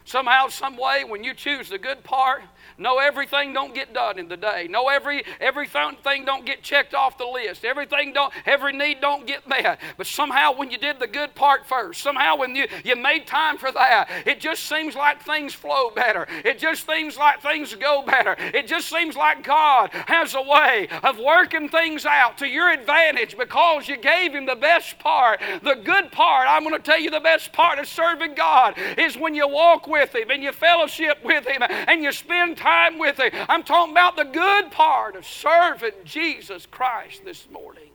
Somehow, 0.05 0.49
some 0.49 0.77
way, 0.77 1.03
when 1.03 1.23
you 1.23 1.33
choose 1.33 1.69
the 1.69 1.77
good 1.77 2.03
part, 2.03 2.43
no, 2.77 2.97
everything 2.97 3.53
don't 3.53 3.73
get 3.73 3.93
done 3.93 4.17
in 4.17 4.27
the 4.27 4.37
day. 4.37 4.67
No, 4.69 4.89
every 4.89 5.23
everything 5.39 6.25
don't 6.25 6.45
get 6.45 6.63
checked 6.63 6.93
off 6.93 7.17
the 7.17 7.25
list. 7.25 7.63
Everything 7.63 8.13
don't, 8.13 8.33
every 8.45 8.73
need 8.73 8.99
don't 8.99 9.27
get 9.27 9.47
met. 9.47 9.79
But 9.97 10.07
somehow, 10.07 10.55
when 10.55 10.71
you 10.71 10.77
did 10.77 10.99
the 10.99 11.07
good 11.07 11.35
part 11.35 11.67
first, 11.67 12.01
somehow 12.01 12.35
when 12.37 12.55
you 12.55 12.67
you 12.83 12.95
made 12.95 13.27
time 13.27 13.57
for 13.57 13.71
that, 13.71 14.09
it 14.25 14.39
just 14.39 14.63
seems 14.63 14.95
like 14.95 15.23
things 15.23 15.53
flow 15.53 15.91
better. 15.91 16.27
It 16.43 16.57
just 16.57 16.87
seems 16.87 17.15
like 17.15 17.41
things 17.41 17.75
go 17.75 18.01
better. 18.01 18.35
It 18.39 18.67
just 18.67 18.89
seems 18.89 19.15
like 19.15 19.43
God 19.43 19.91
has 20.07 20.33
a 20.33 20.41
way 20.41 20.87
of 21.03 21.19
working 21.19 21.69
things 21.69 22.05
out 22.05 22.37
to 22.39 22.47
your 22.47 22.71
advantage 22.71 23.37
because 23.37 23.87
you 23.87 23.97
gave 23.97 24.33
Him 24.33 24.45
the 24.45 24.55
best 24.55 24.97
part, 24.99 25.39
the 25.61 25.75
good 25.75 26.11
part. 26.11 26.47
I'm 26.49 26.63
going 26.63 26.75
to 26.75 26.81
tell 26.81 26.99
you 26.99 27.11
the 27.11 27.19
best 27.19 27.53
part 27.53 27.77
of 27.77 27.87
serving 27.87 28.33
God 28.35 28.77
is 28.97 29.15
when 29.15 29.35
you 29.35 29.47
walk 29.47 29.87
with 29.93 30.15
Him 30.15 30.31
and 30.31 30.43
you 30.43 30.51
fellowship 30.51 31.23
with 31.23 31.47
Him 31.47 31.61
and 31.61 32.03
you 32.03 32.11
spend 32.11 32.57
time 32.57 32.97
with 32.97 33.19
Him. 33.19 33.31
I'm 33.47 33.63
talking 33.63 33.93
about 33.93 34.17
the 34.17 34.25
good 34.25 34.71
part 34.71 35.15
of 35.15 35.25
serving 35.25 35.91
Jesus 36.03 36.65
Christ 36.65 37.23
this 37.23 37.47
morning 37.51 37.91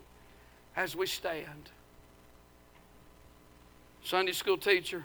as 0.77 0.95
we 0.95 1.07
stand. 1.07 1.71
Sunday 4.05 4.33
school 4.33 4.57
teacher, 4.57 5.05